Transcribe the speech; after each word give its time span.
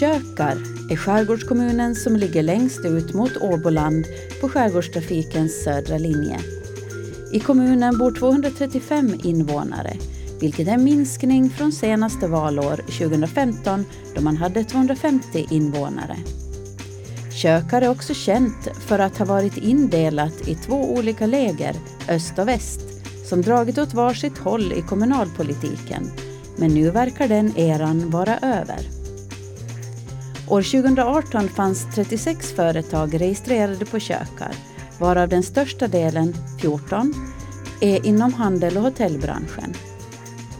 Kökar 0.00 0.56
är 0.90 0.96
skärgårdskommunen 0.96 1.94
som 1.94 2.16
ligger 2.16 2.42
längst 2.42 2.84
ut 2.84 3.14
mot 3.14 3.36
Åboland 3.36 4.06
på 4.40 4.48
skärgårdstrafikens 4.48 5.62
södra 5.64 5.98
linje. 5.98 6.40
I 7.32 7.40
kommunen 7.40 7.98
bor 7.98 8.10
235 8.10 9.20
invånare, 9.24 9.96
vilket 10.40 10.68
är 10.68 10.72
en 10.72 10.84
minskning 10.84 11.50
från 11.50 11.72
senaste 11.72 12.28
valår 12.28 12.76
2015 12.76 13.84
då 14.14 14.22
man 14.22 14.36
hade 14.36 14.64
250 14.64 15.46
invånare. 15.50 16.16
Kökar 17.42 17.82
är 17.82 17.90
också 17.90 18.14
känt 18.14 18.68
för 18.86 18.98
att 18.98 19.18
ha 19.18 19.24
varit 19.24 19.56
indelat 19.56 20.48
i 20.48 20.54
två 20.54 20.94
olika 20.94 21.26
läger, 21.26 21.76
öst 22.08 22.38
och 22.38 22.48
väst, 22.48 22.80
som 23.28 23.42
dragit 23.42 23.78
åt 23.78 23.94
varsitt 23.94 24.38
håll 24.38 24.72
i 24.72 24.82
kommunalpolitiken. 24.82 26.10
Men 26.56 26.74
nu 26.74 26.90
verkar 26.90 27.28
den 27.28 27.58
eran 27.58 28.10
vara 28.10 28.38
över. 28.38 28.99
År 30.50 30.62
2018 30.62 31.48
fanns 31.48 31.86
36 31.94 32.52
företag 32.52 33.20
registrerade 33.20 33.86
på 33.86 33.98
Kökar, 33.98 34.54
varav 34.98 35.28
den 35.28 35.42
största 35.42 35.88
delen, 35.88 36.34
14, 36.60 37.14
är 37.80 38.06
inom 38.06 38.34
handel 38.34 38.76
och 38.76 38.82
hotellbranschen. 38.82 39.74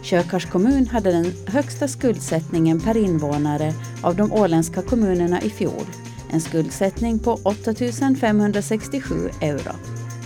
Kökars 0.01 0.45
kommun 0.45 0.87
hade 0.87 1.11
den 1.11 1.33
högsta 1.47 1.87
skuldsättningen 1.87 2.79
per 2.79 2.97
invånare 2.97 3.73
av 4.03 4.15
de 4.15 4.33
åländska 4.33 4.81
kommunerna 4.81 5.41
i 5.41 5.49
fjol 5.49 5.85
en 6.31 6.41
skuldsättning 6.41 7.19
på 7.19 7.39
8 7.43 7.73
567 8.19 9.29
euro. 9.41 9.73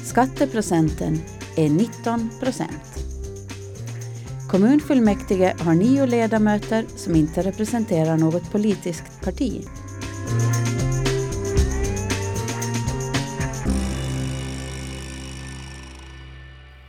Skatteprocenten 0.03 1.21
är 1.55 1.69
19 1.69 2.29
procent. 2.39 3.04
Kommunfullmäktige 4.49 5.55
har 5.59 5.73
nio 5.73 6.05
ledamöter 6.05 6.85
som 6.95 7.15
inte 7.15 7.41
representerar 7.41 8.17
något 8.17 8.51
politiskt 8.51 9.21
parti. 9.23 9.65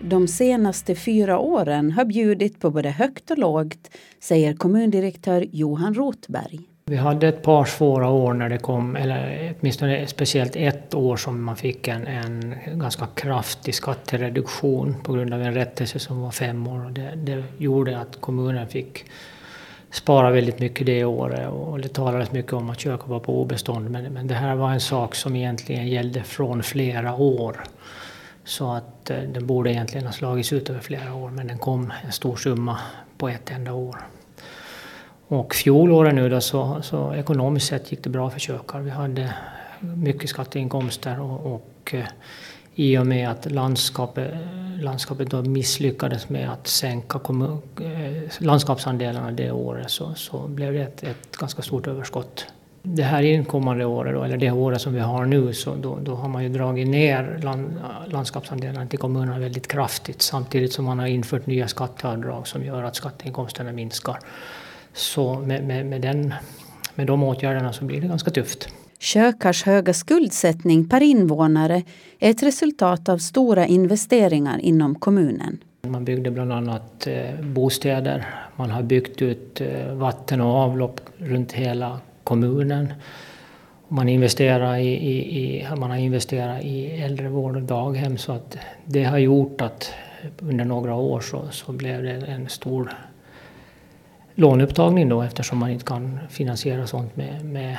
De 0.01 0.29
senaste 0.29 0.95
fyra 0.95 1.39
åren 1.39 1.93
har 1.93 2.05
bjudit 2.05 2.61
på 2.61 2.71
både 2.71 2.91
högt 2.91 3.31
och 3.31 3.39
lågt, 3.39 3.91
säger 4.21 4.55
kommundirektör 4.55 5.47
Johan 5.53 5.95
Rotberg. 5.95 6.76
Vi 6.91 6.97
hade 6.97 7.29
ett 7.29 7.43
par 7.43 7.65
svåra 7.65 8.09
år 8.09 8.33
när 8.33 8.49
det 8.49 8.59
kom, 8.59 8.97
eller 8.97 9.55
åtminstone 9.61 10.07
speciellt 10.07 10.57
ett 10.57 10.95
år 10.95 11.17
som 11.17 11.43
man 11.43 11.57
fick 11.57 11.89
en, 11.89 12.07
en 12.07 12.55
ganska 12.75 13.07
kraftig 13.07 13.75
skattereduktion 13.75 14.97
på 15.03 15.13
grund 15.13 15.35
av 15.35 15.43
en 15.43 15.55
rättelse 15.55 15.99
som 15.99 16.21
var 16.21 16.31
fem 16.31 16.67
år. 16.67 16.91
Det, 16.91 17.13
det 17.17 17.45
gjorde 17.59 17.99
att 17.99 18.21
kommunen 18.21 18.69
fick 18.69 19.05
spara 19.91 20.31
väldigt 20.31 20.59
mycket 20.59 20.87
det 20.87 21.05
året 21.05 21.49
och 21.49 21.81
det 21.81 21.89
talades 21.89 22.33
mycket 22.33 22.53
om 22.53 22.71
att 22.71 22.81
köka 22.81 23.07
var 23.07 23.21
på 23.21 23.41
obestånd 23.43 23.91
men, 23.91 24.13
men 24.13 24.27
det 24.27 24.35
här 24.35 24.55
var 24.55 24.71
en 24.71 24.81
sak 24.81 25.15
som 25.15 25.37
egentligen 25.37 25.89
gällde 25.89 26.23
från 26.23 26.63
flera 26.63 27.15
år. 27.15 27.65
Så 28.45 28.73
att 28.73 29.11
eh, 29.11 29.19
den 29.19 29.47
borde 29.47 29.71
egentligen 29.71 30.07
ha 30.07 30.13
slagits 30.13 30.53
ut 30.53 30.71
över 30.71 30.81
flera 30.81 31.15
år 31.15 31.31
men 31.31 31.47
den 31.47 31.59
kom 31.59 31.93
en 32.05 32.13
stor 32.13 32.37
summa 32.37 32.79
på 33.19 33.29
ett 33.29 33.51
enda 33.51 33.73
år. 33.73 33.97
Och 35.29 35.55
fjolåret 35.55 36.15
nu 36.15 36.29
då 36.29 36.41
så, 36.41 36.83
så 36.83 37.15
ekonomiskt 37.15 37.67
sett 37.67 37.93
gick 37.93 38.05
det 38.05 38.11
bra 38.11 38.31
för 38.31 38.41
kökar. 38.41 38.81
Vi 38.81 38.91
hade 38.91 39.35
mycket 39.81 40.31
skatteinkomster 40.31 41.21
och, 41.21 41.55
och 41.55 41.95
eh, 41.95 42.07
i 42.75 42.99
och 42.99 43.07
med 43.07 43.31
att 43.31 43.53
landskapet, 43.53 44.35
landskapet 44.81 45.31
då 45.31 45.43
misslyckades 45.43 46.29
med 46.29 46.51
att 46.51 46.67
sänka 46.67 47.19
kommun, 47.19 47.63
eh, 47.81 48.23
landskapsandelarna 48.39 49.31
det 49.31 49.51
året 49.51 49.91
så, 49.91 50.15
så 50.15 50.49
blev 50.49 50.73
det 50.73 50.81
ett, 50.81 51.03
ett 51.03 51.37
ganska 51.37 51.63
stort 51.63 51.87
överskott. 51.87 52.47
Det 52.83 53.03
här 53.03 53.23
inkommande 53.23 53.85
året, 53.85 54.15
då, 54.15 54.23
eller 54.23 54.37
det 54.37 54.51
året 54.51 54.81
som 54.81 54.95
vi 54.95 55.01
har 55.01 55.25
nu, 55.25 55.53
så 55.53 55.75
då, 55.75 55.99
då 56.03 56.15
har 56.15 56.29
man 56.29 56.43
ju 56.43 56.49
dragit 56.49 56.89
ner 56.89 57.41
land, 57.43 57.81
landskapsandelarna 58.07 58.87
till 58.87 58.99
kommunerna 58.99 59.39
väldigt 59.39 59.69
kraftigt 59.69 60.23
samtidigt 60.23 60.73
som 60.73 60.85
man 60.85 60.99
har 60.99 61.07
infört 61.07 61.47
nya 61.47 61.69
skatteavdrag 61.69 62.49
som 62.49 62.65
gör 62.65 62.83
att 62.83 62.97
skatteinkomsterna 62.97 63.73
minskar. 63.73 64.19
Så 64.97 65.35
med, 65.35 65.65
med, 65.65 65.87
med, 65.87 66.01
den, 66.01 66.35
med 66.95 67.07
de 67.07 67.23
åtgärderna 67.23 67.73
så 67.73 67.85
blir 67.85 68.01
det 68.01 68.07
ganska 68.07 68.31
tufft. 68.31 68.69
Kökars 68.99 69.63
höga 69.63 69.95
skuldsättning 69.95 70.89
per 70.89 71.03
invånare 71.03 71.83
är 72.19 72.31
ett 72.31 72.43
resultat 72.43 73.09
av 73.09 73.19
stora 73.19 73.67
investeringar 73.67 74.59
inom 74.59 74.95
kommunen. 74.95 75.59
Man 75.89 76.05
byggde 76.05 76.31
bland 76.31 76.53
annat 76.53 77.07
eh, 77.07 77.41
bostäder, 77.41 78.27
man 78.57 78.71
har 78.71 78.83
byggt 78.83 79.23
ut 79.23 79.61
eh, 79.61 79.93
vatten 79.93 80.41
och 80.41 80.55
avlopp 80.55 81.01
runt 81.19 81.53
hela 81.53 82.01
kommunen. 82.25 82.93
Man, 83.89 84.09
investerar 84.09 84.77
i, 84.77 84.89
i, 84.89 85.39
i, 85.39 85.67
man 85.77 85.91
har 85.91 85.97
investerat 85.97 86.63
i 86.63 86.87
äldrevård 86.87 87.57
och 87.57 87.63
daghem 87.63 88.19
så 88.19 88.33
att 88.33 88.59
det 88.85 89.05
har 89.05 89.19
gjort 89.19 89.61
att 89.61 89.93
under 90.39 90.65
några 90.65 90.95
år 90.95 91.21
så, 91.21 91.49
så 91.51 91.73
blev 91.73 92.03
det 92.03 92.11
en 92.11 92.49
stor 92.49 92.93
låneupptagning 94.37 95.09
då 95.09 95.23
eftersom 95.23 95.59
man 95.59 95.71
inte 95.71 95.85
kan 95.85 96.19
finansiera 96.31 96.87
sånt 96.87 97.17
med, 97.17 97.45
med, 97.45 97.77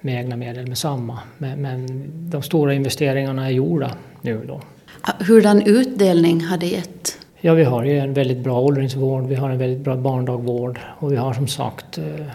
med 0.00 0.14
egna 0.14 0.36
medel 0.36 0.66
med 0.66 0.78
samma. 0.78 1.18
Men, 1.38 1.62
men, 1.62 1.86
de 2.30 2.42
stora 2.42 2.74
investeringarna 2.74 3.46
är 3.46 3.50
gjorda 3.50 3.90
nu 4.20 4.44
då. 4.46 4.60
Hurdan 5.24 5.62
utdelning 5.62 6.40
har 6.44 6.58
det 6.58 6.66
gett? 6.66 7.18
Ja, 7.40 7.54
vi 7.54 7.64
har 7.64 7.84
ju 7.84 7.98
en 7.98 8.14
väldigt 8.14 8.38
bra 8.38 8.60
åldringsvård, 8.60 9.26
vi 9.26 9.34
har 9.34 9.50
en 9.50 9.58
väldigt 9.58 9.84
bra 9.84 9.96
barndagvård 9.96 10.78
och 10.98 11.12
vi 11.12 11.16
har 11.16 11.32
som 11.32 11.48
sagt 11.48 11.98
eh, 11.98 12.26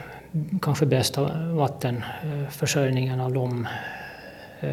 kanske 0.61 0.85
bästa 0.85 1.29
vattenförsörjningen 1.53 3.19
av 3.19 3.33
de 3.33 3.67
eh, 4.59 4.69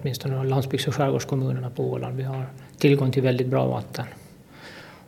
åtminstone 0.00 0.44
landsbygds 0.44 0.88
och 0.88 0.94
skärgårdskommunerna 0.94 1.70
på 1.70 1.90
Åland. 1.90 2.16
Vi 2.16 2.22
har 2.22 2.46
tillgång 2.78 3.12
till 3.12 3.22
väldigt 3.22 3.46
bra 3.46 3.66
vatten 3.66 4.04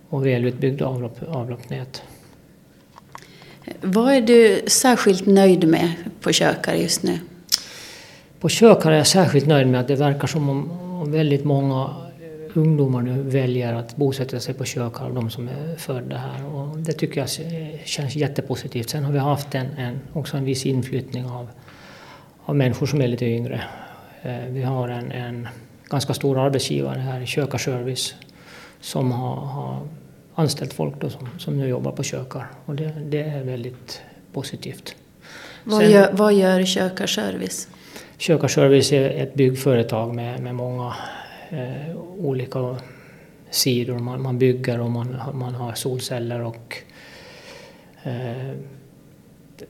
och 0.09 0.27
välutbyggda 0.27 0.87
avlopp, 0.87 1.19
avloppsnät. 1.29 2.03
Vad 3.81 4.15
är 4.15 4.21
du 4.21 4.62
särskilt 4.67 5.27
nöjd 5.27 5.69
med 5.69 5.93
på 6.21 6.33
Kökar 6.33 6.75
just 6.75 7.03
nu? 7.03 7.19
På 8.41 8.49
Kökar 8.49 8.93
är 8.93 8.97
jag 8.97 9.06
särskilt 9.06 9.47
nöjd 9.47 9.67
med 9.67 9.81
att 9.81 9.89
det 9.89 9.97
verkar 9.97 10.27
som 10.27 10.49
om 10.49 11.12
väldigt 11.12 11.45
många 11.45 11.95
ungdomar 12.55 13.03
nu 13.03 13.23
väljer 13.23 13.75
att 13.75 13.97
bosätta 13.97 14.41
sig 14.41 14.55
på 14.55 14.65
Kökar, 14.65 15.11
de 15.11 15.31
som 15.31 15.49
är 15.49 15.77
födda 15.77 16.17
här. 16.17 16.45
Och 16.55 16.78
det 16.78 16.93
tycker 16.93 17.21
jag 17.21 17.28
känns 17.84 18.17
jättepositivt. 18.17 18.91
Sen 18.91 19.05
har 19.05 19.12
vi 19.12 19.19
haft 19.19 19.55
en, 19.55 19.67
en, 19.67 20.00
också 20.12 20.37
en 20.37 20.44
viss 20.44 20.67
inflyttning 20.67 21.27
av, 21.27 21.49
av 22.44 22.56
människor 22.56 22.87
som 22.87 23.00
är 23.00 23.09
lite 23.09 23.27
yngre. 23.27 23.62
Eh, 24.23 24.44
vi 24.49 24.62
har 24.62 24.89
en, 24.89 25.12
en 25.12 25.49
ganska 25.89 26.15
stor 26.15 26.39
arbetsgivare 26.39 26.99
här, 26.99 27.27
Kökarservice, 27.27 28.15
som 28.81 29.12
har, 29.12 29.37
har 29.37 29.81
anställt 30.34 30.72
folk 30.72 31.00
då 31.00 31.10
som, 31.10 31.28
som 31.38 31.56
nu 31.56 31.69
jobbar 31.69 31.93
på 31.93 32.03
kökar 32.03 32.47
och 32.66 32.75
det, 32.75 32.93
det 33.09 33.22
är 33.22 33.44
väldigt 33.44 34.03
positivt. 34.32 34.94
Vad, 35.65 35.81
Sen, 35.81 35.91
gör, 35.91 36.12
vad 36.12 36.34
gör 36.34 36.65
Kökar 36.65 37.06
Service? 37.06 37.69
Kökar 38.19 38.48
Service 38.48 38.93
är 38.93 39.10
ett 39.10 39.34
byggföretag 39.34 40.15
med, 40.15 40.41
med 40.41 40.54
många 40.54 40.94
eh, 41.50 41.97
olika 42.19 42.76
sidor. 43.50 43.98
Man, 43.98 44.22
man 44.22 44.38
bygger 44.38 44.81
och 44.81 44.91
man, 44.91 45.16
man 45.32 45.54
har 45.54 45.75
solceller 45.75 46.41
och 46.41 46.76
eh, 48.03 48.53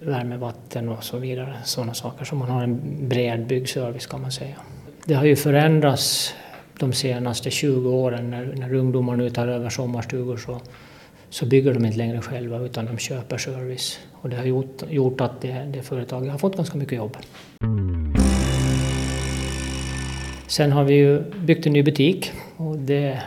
värme, 0.01 0.37
vatten 0.37 0.89
och 0.89 1.05
så 1.05 1.19
vidare. 1.19 1.55
Sådana 1.65 1.95
saker. 1.95 2.25
Så 2.25 2.35
man 2.35 2.51
har 2.51 2.63
en 2.63 3.09
bred 3.09 3.47
byggservice 3.47 4.07
kan 4.07 4.21
man 4.21 4.33
säga. 4.33 4.57
Det 5.05 5.15
har 5.15 5.25
ju 5.25 5.37
förändrats 5.37 6.35
de 6.79 6.93
senaste 6.93 7.51
20 7.51 7.91
åren 7.91 8.31
när, 8.31 8.55
när 8.57 8.75
ungdomar 8.75 9.17
nu 9.17 9.31
tar 9.31 9.49
över 9.49 9.71
sommarstugor 9.71 10.37
så, 10.37 10.61
så 11.31 11.47
bygger 11.47 11.75
de 11.75 11.85
inte 11.85 11.99
längre 11.99 12.21
själva 12.21 12.59
utan 12.59 12.87
de 12.87 12.99
köper 12.99 13.39
service. 13.39 13.99
Och 14.13 14.29
det 14.29 14.37
har 14.37 14.45
gjort, 14.45 14.83
gjort 14.91 15.21
att 15.21 15.41
det, 15.41 15.71
det 15.73 15.83
företaget 15.83 16.31
har 16.31 16.39
fått 16.39 16.57
ganska 16.57 16.79
mycket 16.79 16.99
jobb. 16.99 17.17
Sen 20.47 20.73
har 20.73 20.85
vi 20.85 20.95
ju 20.95 21.23
byggt 21.47 21.67
en 21.67 21.73
ny 21.73 21.83
butik. 21.83 22.33
Och 22.57 22.79
det, 22.79 23.23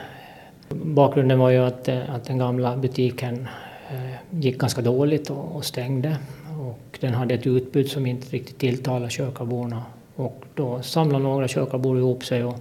bakgrunden 0.70 1.40
var 1.40 1.50
ju 1.50 1.58
att, 1.58 1.88
att 1.90 2.26
den 2.26 2.38
gamla 2.38 2.78
butiken 2.78 3.48
eh, 3.90 4.40
gick 4.40 4.58
ganska 4.58 4.82
dåligt 4.82 5.30
och, 5.30 5.56
och 5.56 5.66
stängde. 5.66 6.18
Och 6.62 6.98
den 7.02 7.14
hade 7.14 7.34
ett 7.34 7.48
utbud 7.48 7.90
som 7.90 8.06
inte 8.06 8.30
riktigt 8.30 8.58
tilltalade 8.58 9.10
kökarborna. 9.10 9.84
Och 10.16 10.44
då 10.56 10.82
samlade 10.82 11.24
några 11.24 11.48
kökarbor 11.48 11.98
ihop 11.98 12.26
sig 12.26 12.44
och 12.44 12.56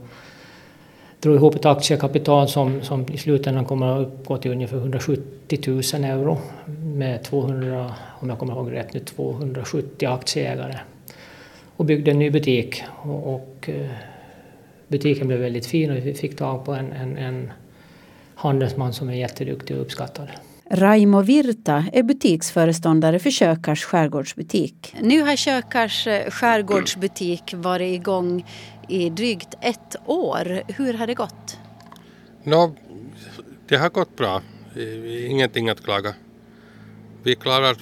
drog 1.25 1.37
ihop 1.37 1.55
ett 1.55 1.67
aktiekapital 1.67 2.49
som, 2.49 2.83
som 2.83 3.07
i 3.13 3.19
slutändan 3.19 3.65
kommer 3.65 3.87
att 3.87 4.07
uppgå 4.07 4.37
till 4.37 4.51
ungefär 4.51 4.77
170 4.77 5.61
000 5.67 6.05
euro 6.05 6.39
med 6.95 7.23
200, 7.23 7.95
om 8.21 8.29
jag 8.29 8.39
kommer 8.39 8.53
ihåg 8.53 8.73
rätt 8.73 8.95
nu, 8.95 9.01
270 9.01 10.09
aktieägare. 10.09 10.79
Och 11.77 11.85
byggde 11.85 12.11
en 12.11 12.19
ny 12.19 12.31
butik. 12.31 12.83
Och, 13.03 13.35
och 13.35 13.69
eh, 13.69 13.91
butiken 14.89 15.29
blev 15.29 15.41
väldigt 15.41 15.67
fin 15.67 15.91
och 15.91 15.97
vi 15.97 16.15
fick 16.15 16.37
tag 16.37 16.65
på 16.65 16.73
en, 16.73 16.93
en, 16.93 17.17
en 17.17 17.53
handelsman 18.35 18.93
som 18.93 19.09
är 19.09 19.15
jätteduktig 19.15 19.77
och 19.77 19.83
uppskattad. 19.83 20.29
Raimo 20.75 21.23
Virta 21.23 21.85
är 21.93 22.03
butiksföreståndare 22.03 23.19
för 23.19 23.31
Kökars 23.31 23.85
skärgårdsbutik. 23.85 24.97
Nu 25.01 25.23
har 25.23 25.37
Kökars 25.37 26.07
eh, 26.07 26.31
skärgårdsbutik 26.31 27.55
varit 27.57 27.95
igång 27.95 28.47
i 28.89 29.11
drygt 29.11 29.55
ett 29.61 29.97
år. 30.07 30.63
Hur 30.69 30.95
har 30.95 31.07
det 31.07 31.15
gått? 31.15 31.59
No, 32.45 32.77
det 33.69 33.77
har 33.77 33.91
gått 33.91 34.17
bra. 34.17 34.43
Ingenting 35.29 35.69
att 35.69 35.85
klaga. 35.85 36.15
Vi 37.23 37.35
klarar 37.35 37.77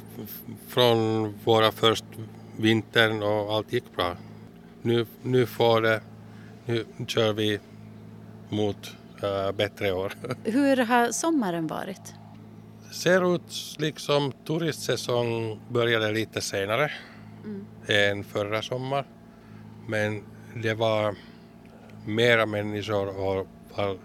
från 0.68 1.32
våra 1.44 1.72
först 1.72 2.04
vintern 2.56 3.22
och 3.22 3.54
allt 3.54 3.72
gick 3.72 3.96
bra. 3.96 4.16
Nu, 4.82 5.06
nu 5.22 5.46
får 5.46 5.80
det, 5.80 6.00
nu 6.66 6.84
kör 7.06 7.32
vi 7.32 7.60
mot 8.48 8.90
uh, 9.24 9.52
bättre 9.56 9.92
år. 9.92 10.12
Hur 10.44 10.76
har 10.76 11.12
sommaren 11.12 11.66
varit? 11.66 12.14
Ser 12.92 13.34
ut 13.34 13.76
liksom 13.78 14.32
turistsäsong 14.46 15.60
började 15.68 16.12
lite 16.12 16.40
senare 16.40 16.90
mm. 17.44 17.66
än 17.86 18.24
förra 18.24 18.62
sommar. 18.62 19.04
Men 19.86 20.22
det 20.62 20.74
var 20.74 21.14
mera 22.06 22.46
människor 22.46 23.08
och 23.08 23.46
har 23.72 23.98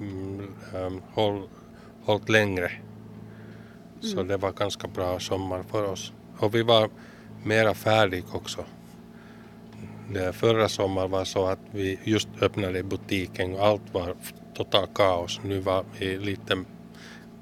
mm, 0.00 0.54
um, 0.74 1.02
håll, 1.12 1.48
hållit 2.04 2.28
längre. 2.28 2.72
Så 4.00 4.12
mm. 4.12 4.28
det 4.28 4.36
var 4.36 4.52
ganska 4.52 4.88
bra 4.88 5.20
sommar 5.20 5.62
för 5.62 5.84
oss. 5.84 6.12
Och 6.38 6.54
vi 6.54 6.62
var 6.62 6.90
mera 7.44 7.74
färdiga 7.74 8.24
också. 8.32 8.64
Det 10.10 10.32
förra 10.32 10.68
sommar 10.68 11.08
var 11.08 11.24
så 11.24 11.46
att 11.46 11.60
vi 11.70 11.98
just 12.04 12.28
öppnade 12.40 12.82
butiken 12.82 13.54
och 13.54 13.66
allt 13.66 13.94
var 13.94 14.16
totalt 14.54 14.94
kaos. 14.94 15.40
Nu 15.44 15.60
var 15.60 15.84
vi 15.98 16.18
lite 16.18 16.64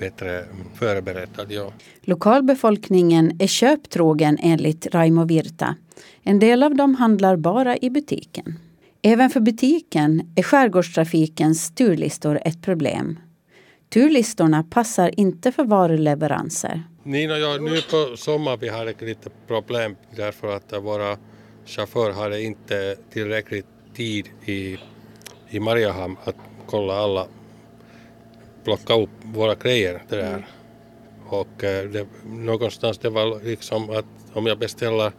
bättre 0.03 0.45
förberedda. 0.75 1.45
Ja. 1.49 1.73
Lokalbefolkningen 2.01 3.37
är 3.39 3.47
köptrogen 3.47 4.39
enligt 4.43 4.87
Raimo 4.95 5.25
Virta. 5.25 5.77
En 6.23 6.39
del 6.39 6.63
av 6.63 6.75
dem 6.75 6.95
handlar 6.95 7.37
bara 7.37 7.77
i 7.77 7.91
butiken. 7.91 8.59
Även 9.03 9.31
för 9.31 9.41
butiken 9.41 10.33
är 10.37 10.43
skärgårdstrafikens 10.43 11.75
turlistor 11.75 12.41
ett 12.45 12.63
problem. 12.63 13.19
Turlistorna 13.93 14.63
passar 14.63 15.21
inte 15.21 15.53
för 15.53 15.65
varuleveranser. 15.65 16.83
Nina, 17.03 17.39
ja, 17.39 17.59
nu 17.61 17.81
på 17.91 18.17
sommaren 18.17 18.59
vi 18.61 18.69
har 18.69 18.87
ett 18.87 19.01
litet 19.01 19.33
problem 19.47 19.97
därför 20.17 20.57
att 20.57 20.73
våra 20.83 21.17
chaufförer 21.67 22.13
hade 22.13 22.43
inte 22.43 22.97
tillräckligt 23.13 23.67
tid 23.95 24.29
i, 24.45 24.79
i 25.49 25.61
Mariehamn 25.61 26.17
att 26.25 26.37
kolla 26.67 26.95
alla 26.95 27.27
plocka 28.65 28.95
upp 28.95 29.11
våra 29.23 29.55
grejer 29.55 30.03
det 30.09 30.17
där. 30.17 30.47
Och 31.29 31.65
eh, 31.65 31.85
det, 31.85 32.07
någonstans 32.27 32.99
det 32.99 33.11
var 33.11 33.45
liksom 33.45 33.91
att 33.91 34.05
om 34.33 34.47
jag 34.47 34.59
beställer 34.59 35.13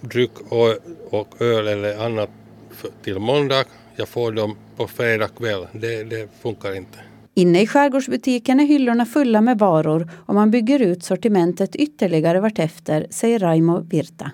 dryck 0.00 0.40
och, 0.48 0.76
och 1.10 1.42
öl 1.42 1.68
eller 1.68 2.04
annat 2.06 2.30
för, 2.70 2.90
till 3.02 3.18
måndag, 3.18 3.64
jag 3.96 4.08
får 4.08 4.32
dem 4.32 4.56
på 4.76 4.86
fredag 4.86 5.28
kväll. 5.28 5.66
Det, 5.72 6.04
det 6.04 6.28
funkar 6.42 6.76
inte. 6.76 6.98
Inne 7.34 7.62
i 7.62 7.66
skärgårdsbutiken 7.66 8.60
är 8.60 8.64
hyllorna 8.64 9.06
fulla 9.06 9.40
med 9.40 9.58
varor 9.58 10.10
och 10.26 10.34
man 10.34 10.50
bygger 10.50 10.82
ut 10.82 11.04
sortimentet 11.04 11.76
ytterligare 11.76 12.40
vartefter, 12.40 13.06
säger 13.10 13.38
Raimo 13.38 13.80
Virta. 13.80 14.30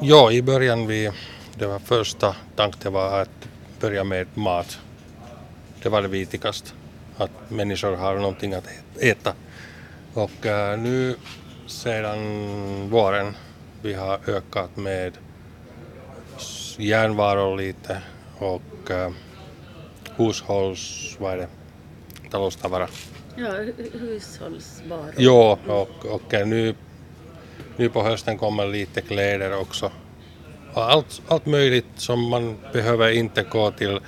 Ja, 0.00 0.32
i 0.32 0.42
början 0.42 0.86
vi, 0.86 1.10
det 1.58 1.66
var 1.66 1.78
första 1.78 2.36
tanken 2.56 2.92
var 2.92 3.20
att 3.20 3.48
börja 3.80 4.04
med 4.04 4.26
mat. 4.34 4.78
Det 5.82 5.88
var 5.88 6.02
det 6.02 6.08
viktigaste 6.08 6.70
att 7.18 7.50
människor 7.50 7.96
har 7.96 8.14
någonting 8.14 8.54
att 8.54 8.68
äta. 9.00 9.34
Och 10.14 10.46
äh, 10.46 10.78
nu 10.78 11.16
sedan 11.66 12.90
våren 12.90 13.36
vi 13.82 13.94
har 13.94 14.20
ökat 14.26 14.76
med 14.76 15.18
järnvaror 16.76 17.56
lite 17.56 18.02
och 18.38 18.90
äh, 18.90 19.10
hushålls... 20.16 21.16
Vad 21.18 21.32
är 21.32 21.36
det? 21.36 21.48
Taloustavara. 22.30 22.88
Ja, 23.36 23.52
hushållsvaror. 23.92 25.14
Ja, 25.16 25.58
och, 25.66 26.06
och 26.06 26.34
äh, 26.34 26.46
nu, 26.46 26.74
nu 27.76 27.88
på 27.88 28.02
hösten 28.02 28.38
kommer 28.38 28.66
lite 28.66 29.00
kläder 29.00 29.60
också. 29.60 29.90
Och 30.74 30.92
allt, 30.92 31.22
allt 31.28 31.46
möjligt 31.46 31.86
som 31.96 32.28
man 32.28 32.56
behöver 32.72 33.10
inte 33.10 33.42
gå 33.42 33.70
till 33.70 34.00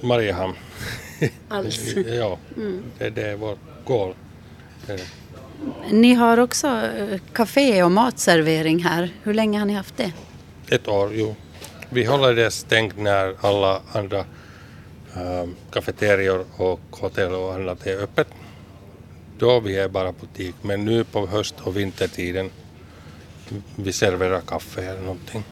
Mariehamn. 0.00 0.54
Alls. 1.48 1.94
ja, 1.96 2.38
mm. 2.56 2.82
det, 2.98 3.10
det 3.10 3.28
är 3.28 3.36
vårt 3.36 3.58
mål. 3.88 4.14
Ni 5.90 6.14
har 6.14 6.38
också 6.38 6.82
kafé 7.32 7.78
eh, 7.78 7.84
och 7.84 7.92
matservering 7.92 8.78
här. 8.84 9.10
Hur 9.22 9.34
länge 9.34 9.58
har 9.58 9.66
ni 9.66 9.72
haft 9.72 9.96
det? 9.96 10.12
Ett 10.70 10.88
år, 10.88 11.10
jo. 11.14 11.34
Vi 11.88 12.04
håller 12.04 12.34
det 12.34 12.50
stängt 12.50 12.98
när 12.98 13.34
alla 13.40 13.80
andra 13.92 14.18
äh, 14.18 15.48
kafeterior 15.70 16.44
och 16.56 16.80
hotell 16.90 17.32
och 17.32 17.54
annat 17.54 17.86
är 17.86 18.02
öppet. 18.02 18.28
Då 19.38 19.60
vi 19.60 19.76
är 19.76 19.88
bara 19.88 20.12
butik, 20.12 20.54
men 20.62 20.84
nu 20.84 21.04
på 21.04 21.26
höst 21.26 21.54
och 21.62 21.76
vintertiden 21.76 22.50
vi 23.76 23.92
serverar 23.92 24.40
kaffe 24.40 24.82
eller 24.82 25.00
någonting. 25.00 25.44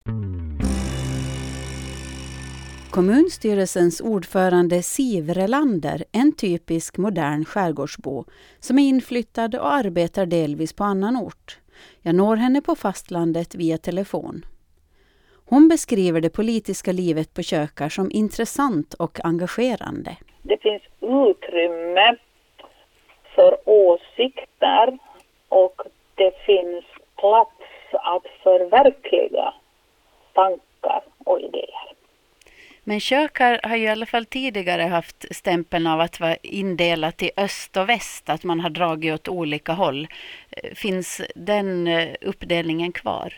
Kommunstyrelsens 2.96 4.00
ordförande 4.00 4.82
Siv 4.82 5.34
Relander, 5.34 6.04
en 6.12 6.32
typisk 6.36 6.96
modern 6.96 7.44
skärgårdsbo 7.44 8.24
som 8.60 8.78
är 8.78 8.88
inflyttad 8.88 9.54
och 9.54 9.72
arbetar 9.72 10.26
delvis 10.26 10.72
på 10.72 10.84
annan 10.84 11.16
ort. 11.16 11.58
Jag 12.02 12.14
når 12.14 12.36
henne 12.36 12.60
på 12.60 12.74
fastlandet 12.74 13.54
via 13.54 13.78
telefon. 13.78 14.46
Hon 15.48 15.68
beskriver 15.68 16.20
det 16.20 16.30
politiska 16.30 16.92
livet 16.92 17.34
på 17.34 17.42
Kökar 17.42 17.88
som 17.88 18.10
intressant 18.10 18.94
och 18.94 19.24
engagerande. 19.24 20.16
Det 20.42 20.62
finns 20.62 20.82
utrymme 21.00 22.16
för 23.34 23.56
åsikter 23.64 24.98
och 25.48 25.82
det 26.14 26.32
finns 26.46 26.84
plats 27.16 27.62
att 27.92 28.26
förverkliga 28.42 29.54
tankar 30.34 31.02
och 31.24 31.40
idéer. 31.40 31.95
Men 32.88 33.00
Kökar 33.00 33.60
har 33.62 33.76
ju 33.76 33.84
i 33.84 33.88
alla 33.88 34.06
fall 34.06 34.24
tidigare 34.24 34.82
haft 34.82 35.36
stämpeln 35.36 35.86
av 35.86 36.00
att 36.00 36.20
vara 36.20 36.36
indelat 36.42 37.22
i 37.22 37.30
öst 37.36 37.76
och 37.76 37.88
väst, 37.88 38.28
att 38.28 38.44
man 38.44 38.60
har 38.60 38.70
dragit 38.70 39.14
åt 39.14 39.28
olika 39.28 39.72
håll. 39.72 40.06
Eh, 40.50 40.74
finns 40.74 41.22
den 41.34 41.86
eh, 41.86 42.08
uppdelningen 42.20 42.92
kvar? 42.92 43.32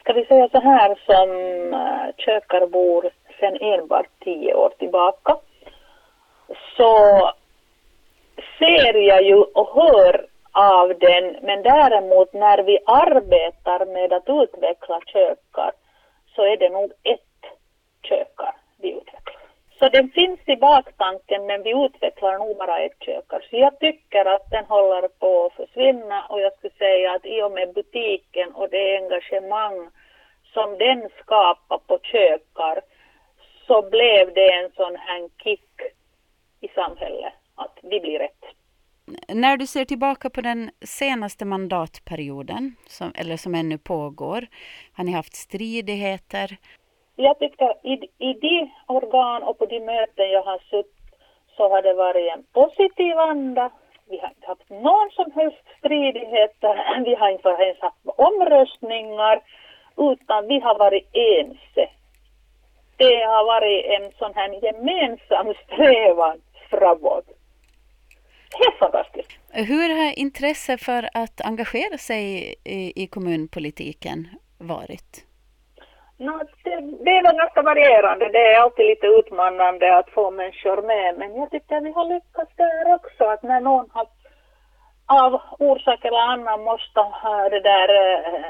Ska 0.00 0.12
vi 0.12 0.24
säga 0.24 0.48
så 0.48 0.60
här 0.60 0.88
som 1.06 1.30
eh, 1.74 2.24
kökar 2.24 2.66
bor 2.66 3.10
sedan 3.40 3.56
enbart 3.60 4.06
tio 4.24 4.54
år 4.54 4.72
tillbaka 4.78 5.36
så 6.76 6.92
ser 8.58 8.94
jag 8.94 9.22
ju 9.22 9.36
och 9.36 9.70
hör 9.74 10.26
av 10.52 10.88
den 10.88 11.36
men 11.42 11.62
däremot 11.62 12.32
när 12.32 12.62
vi 12.62 12.78
arbetar 12.86 13.86
med 13.86 14.12
att 14.12 14.28
utveckla 14.28 15.00
kökar 15.06 15.72
så 16.34 16.42
är 16.42 16.56
det 16.56 16.68
nog 16.68 16.92
ett 17.02 17.33
kökar 18.04 18.54
vi 18.78 18.90
utvecklar. 18.90 19.42
Så 19.78 19.88
den 19.88 20.08
finns 20.10 20.40
i 20.46 20.56
baktanken 20.56 21.46
men 21.46 21.62
vi 21.62 21.70
utvecklar 21.86 22.38
nog 22.38 22.56
bara 22.56 22.78
ett 22.78 23.00
kökar. 23.00 23.46
Så 23.50 23.56
jag 23.56 23.78
tycker 23.78 24.24
att 24.24 24.50
den 24.50 24.64
håller 24.64 25.08
på 25.08 25.46
att 25.46 25.52
försvinna 25.52 26.26
och 26.26 26.40
jag 26.40 26.52
skulle 26.52 26.74
säga 26.74 27.12
att 27.12 27.26
i 27.26 27.42
och 27.42 27.52
med 27.52 27.74
butiken 27.74 28.52
och 28.54 28.68
det 28.70 28.96
engagemang 28.96 29.90
som 30.52 30.78
den 30.78 31.08
skapar 31.22 31.78
på 31.78 31.98
kökar 32.02 32.80
så 33.66 33.82
blev 33.90 34.34
det 34.34 34.52
en 34.52 34.70
sån 34.76 34.96
här 34.96 35.28
kick 35.42 35.70
i 36.60 36.68
samhället 36.68 37.32
att 37.54 37.78
vi 37.82 38.00
blir 38.00 38.18
rätt. 38.18 38.44
När 39.28 39.56
du 39.56 39.66
ser 39.66 39.84
tillbaka 39.84 40.30
på 40.30 40.40
den 40.40 40.70
senaste 40.80 41.44
mandatperioden, 41.44 42.76
som, 42.86 43.12
eller 43.14 43.36
som 43.36 43.54
ännu 43.54 43.78
pågår, 43.78 44.46
har 44.92 45.04
ni 45.04 45.12
haft 45.12 45.34
stridigheter? 45.34 46.56
Jag 47.16 47.38
tycker 47.38 47.74
i, 47.82 47.92
i 48.18 48.32
de 48.32 48.70
organ 48.86 49.42
och 49.42 49.58
på 49.58 49.66
de 49.66 49.80
möten 49.80 50.30
jag 50.30 50.42
har 50.42 50.58
suttit 50.70 50.94
så 51.56 51.68
har 51.68 51.82
det 51.82 51.94
varit 51.94 52.32
en 52.36 52.44
positiv 52.52 53.18
anda. 53.18 53.70
Vi 54.08 54.18
har 54.18 54.28
inte 54.28 54.46
haft 54.46 54.70
någon 54.70 55.10
som 55.10 55.32
helst 55.34 55.64
stridigheter. 55.78 57.04
Vi 57.04 57.14
har 57.14 57.28
inte 57.30 57.48
ens 57.48 57.80
haft 57.80 57.96
omröstningar 58.06 59.42
utan 59.96 60.48
vi 60.48 60.60
har 60.60 60.78
varit 60.78 61.08
ense. 61.12 61.90
Det 62.96 63.24
har 63.24 63.44
varit 63.46 63.84
en 63.84 64.12
sån 64.18 64.34
här 64.34 64.64
gemensam 64.64 65.54
strävan 65.64 66.40
framåt. 66.70 67.24
Helt 68.58 68.78
fantastiskt. 68.78 69.30
Hur 69.50 69.88
har 69.96 70.18
intresset 70.18 70.80
för 70.80 71.08
att 71.14 71.40
engagera 71.40 71.98
sig 71.98 72.54
i, 72.64 73.02
i 73.02 73.06
kommunpolitiken 73.06 74.28
varit? 74.58 75.24
No, 76.16 76.38
det, 76.64 76.80
det 77.04 77.10
är 77.10 77.22
väl 77.22 77.36
ganska 77.36 77.62
varierande. 77.62 78.28
Det 78.28 78.52
är 78.52 78.60
alltid 78.60 78.86
lite 78.86 79.06
utmanande 79.06 79.98
att 79.98 80.10
få 80.10 80.30
människor 80.30 80.82
med. 80.82 81.18
Men 81.18 81.36
jag 81.36 81.50
tycker 81.50 81.80
vi 81.80 81.92
har 81.92 82.14
lyckats 82.14 82.52
där 82.56 82.94
också. 82.94 83.24
Att 83.24 83.42
när 83.42 83.60
någon 83.60 83.90
har 83.90 84.06
av 85.06 85.40
orsak 85.58 86.04
eller 86.04 86.18
annan 86.18 86.64
måste 86.64 87.00
ha 87.00 87.48
det 87.48 87.60
där 87.60 87.88
äh, 87.88 88.44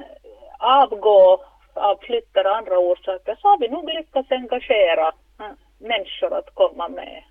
avgå 0.58 1.44
av 1.74 1.96
flytt 2.02 2.36
eller 2.36 2.50
andra 2.50 2.78
orsaker 2.78 3.36
så 3.40 3.48
har 3.48 3.58
vi 3.58 3.68
nog 3.68 3.84
lyckats 3.84 4.32
engagera 4.32 5.06
äh, 5.40 5.46
människor 5.78 6.38
att 6.38 6.54
komma 6.54 6.88
med. 6.88 7.22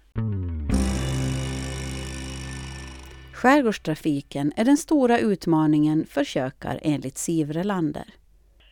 Skärgårdstrafiken 3.33 4.53
är 4.57 4.65
den 4.65 4.77
stora 4.77 5.19
utmaningen 5.19 6.05
för 6.05 6.23
kökar 6.23 6.79
enligt 6.81 7.17
Siv 7.17 7.51
Relander. 7.51 8.05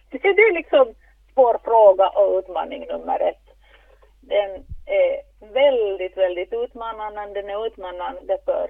Det 0.09 0.27
är 0.27 0.53
liksom 0.53 0.93
vår 1.35 1.59
fråga 1.63 2.09
och 2.09 2.39
utmaning 2.39 2.87
nummer 2.87 3.19
ett. 3.19 3.45
Den 4.21 4.49
är 4.85 5.21
väldigt, 5.53 6.17
väldigt 6.17 6.53
utmanande. 6.53 7.41
Den 7.41 7.49
är 7.49 7.67
utmanande 7.67 8.37
för 8.45 8.69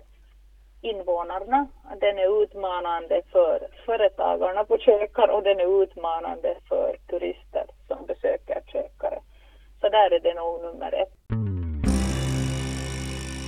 invånarna, 0.82 1.68
den 2.00 2.18
är 2.18 2.44
utmanande 2.44 3.22
för 3.32 3.68
företagarna 3.86 4.64
på 4.64 4.78
kökar 4.78 5.28
och 5.28 5.44
den 5.44 5.60
är 5.60 5.84
utmanande 5.84 6.58
för 6.70 6.98
turister 7.10 7.66
som 7.88 8.06
besöker 8.06 8.62
kökare. 8.68 9.20
Så 9.82 9.90
där 9.90 10.12
är 10.14 10.20
det 10.20 10.34
nog 10.34 10.62
nummer 10.62 10.94
ett. 10.94 11.14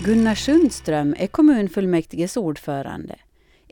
Gunnar 0.06 0.36
Sundström 0.36 1.16
är 1.20 1.28
kommunfullmäktiges 1.28 2.38
ordförande. 2.38 3.16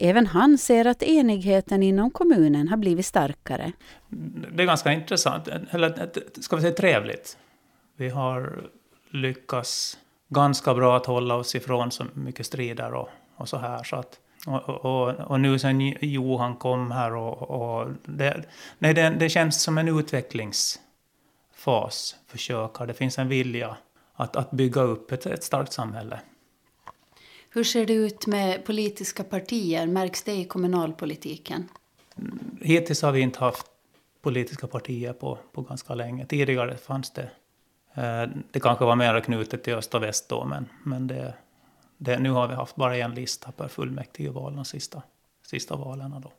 Även 0.04 0.28
han 0.28 0.58
ser 0.58 0.86
att 0.86 1.04
enigheten 1.04 1.84
inom 1.84 2.12
kommunen 2.12 2.68
har 2.68 2.78
blivit 2.78 3.06
starkare. 3.06 3.72
Det 4.54 4.64
är 4.64 4.68
ganska 4.68 4.92
intressant, 4.92 5.48
eller 5.48 6.10
ska 6.42 6.56
vi 6.56 6.62
säga 6.62 6.74
trevligt. 6.74 7.38
Vi 7.98 8.10
har 8.10 8.70
lyckats 9.12 9.98
ganska 10.30 10.74
bra 10.74 10.98
att 10.98 11.06
hålla 11.06 11.36
oss 11.36 11.56
ifrån 11.56 11.92
så 11.92 12.06
mycket 12.14 12.46
strider 12.46 12.94
och, 12.94 13.10
och 13.36 13.50
så 13.50 13.58
här. 13.58 13.84
Så 13.84 13.96
att, 13.96 14.20
och, 14.48 14.70
och, 14.70 15.10
och 15.10 15.40
nu 15.40 15.60
sen 15.60 15.96
Johan 16.02 16.56
kom 16.56 16.92
här 16.92 17.16
och, 17.16 17.42
och 17.42 17.88
det, 18.06 18.44
nej, 18.80 18.94
det, 18.94 19.10
det 19.10 19.30
känns 19.30 19.62
som 19.62 19.78
en 19.78 20.00
utvecklingsfas 20.00 22.16
försöka. 22.28 22.86
Det 22.86 22.94
finns 22.94 23.20
en 23.20 23.28
vilja 23.28 23.78
att, 24.14 24.36
att 24.36 24.52
bygga 24.52 24.82
upp 24.82 25.12
ett, 25.12 25.26
ett 25.26 25.44
starkt 25.44 25.74
samhälle. 25.74 26.20
Hur 27.54 27.64
ser 27.64 27.86
det 27.86 27.94
ut 27.94 28.28
med 28.28 28.66
politiska 28.66 29.24
partier? 29.24 29.88
Märks 29.88 30.24
det 30.24 30.34
i 30.34 30.46
kommunalpolitiken? 30.46 31.70
Hittills 32.62 33.02
har 33.02 33.12
vi 33.12 33.20
inte 33.20 33.40
haft 33.40 33.66
politiska 34.22 34.68
partier 34.68 35.14
på, 35.14 35.38
på 35.52 35.62
ganska 35.62 35.96
länge. 35.96 36.26
Tidigare 36.26 36.78
fanns 36.78 37.12
det. 37.12 37.32
Eh, 37.94 38.30
det 38.52 38.60
kanske 38.60 38.86
var 38.86 38.96
mer 38.96 39.20
knutet 39.20 39.64
till 39.64 39.74
öst 39.74 39.96
och 39.96 40.04
väst 40.04 40.30
då, 40.30 40.46
men, 40.46 40.70
men 40.84 41.08
det, 41.08 41.34
det, 41.98 42.20
nu 42.20 42.32
har 42.32 42.48
vi 42.48 42.56
haft 42.56 42.76
bara 42.76 42.98
en 42.98 43.16
lista 43.16 43.52
per 43.52 43.68
fullmäktigeval 43.68 44.56
de 44.56 44.66
sista, 44.66 45.02
sista 45.48 45.76
valen. 45.76 46.22
Då. 46.22 46.32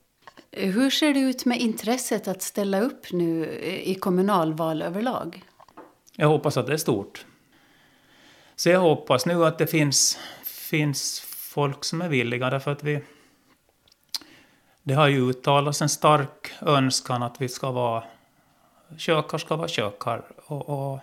Hur 0.50 0.90
ser 0.90 1.14
det 1.14 1.20
ut 1.20 1.44
med 1.44 1.60
intresset 1.60 2.28
att 2.28 2.42
ställa 2.42 2.80
upp 2.80 3.12
nu 3.12 3.46
i 3.84 3.94
kommunalval 3.94 4.82
överlag? 4.82 5.44
Jag 6.16 6.28
hoppas 6.28 6.56
att 6.56 6.66
det 6.66 6.72
är 6.72 6.76
stort. 6.76 7.26
Så 8.56 8.68
jag 8.68 8.80
hoppas 8.80 9.26
nu 9.26 9.44
att 9.46 9.58
det 9.58 9.66
finns 9.66 10.18
finns 10.72 11.20
folk 11.20 11.84
som 11.84 12.02
är 12.02 12.08
villiga 12.08 12.50
därför 12.50 12.70
att 12.70 12.84
vi... 12.84 13.02
Det 14.82 14.94
har 14.94 15.08
ju 15.08 15.30
uttalats 15.30 15.82
en 15.82 15.88
stark 15.88 16.52
önskan 16.60 17.22
att 17.22 17.40
vi 17.40 17.48
ska 17.48 17.70
vara... 17.70 18.04
Kökar 18.96 19.38
ska 19.38 19.56
vara 19.56 19.68
kökar. 19.68 20.22
Och, 20.46 20.68
och, 20.68 21.00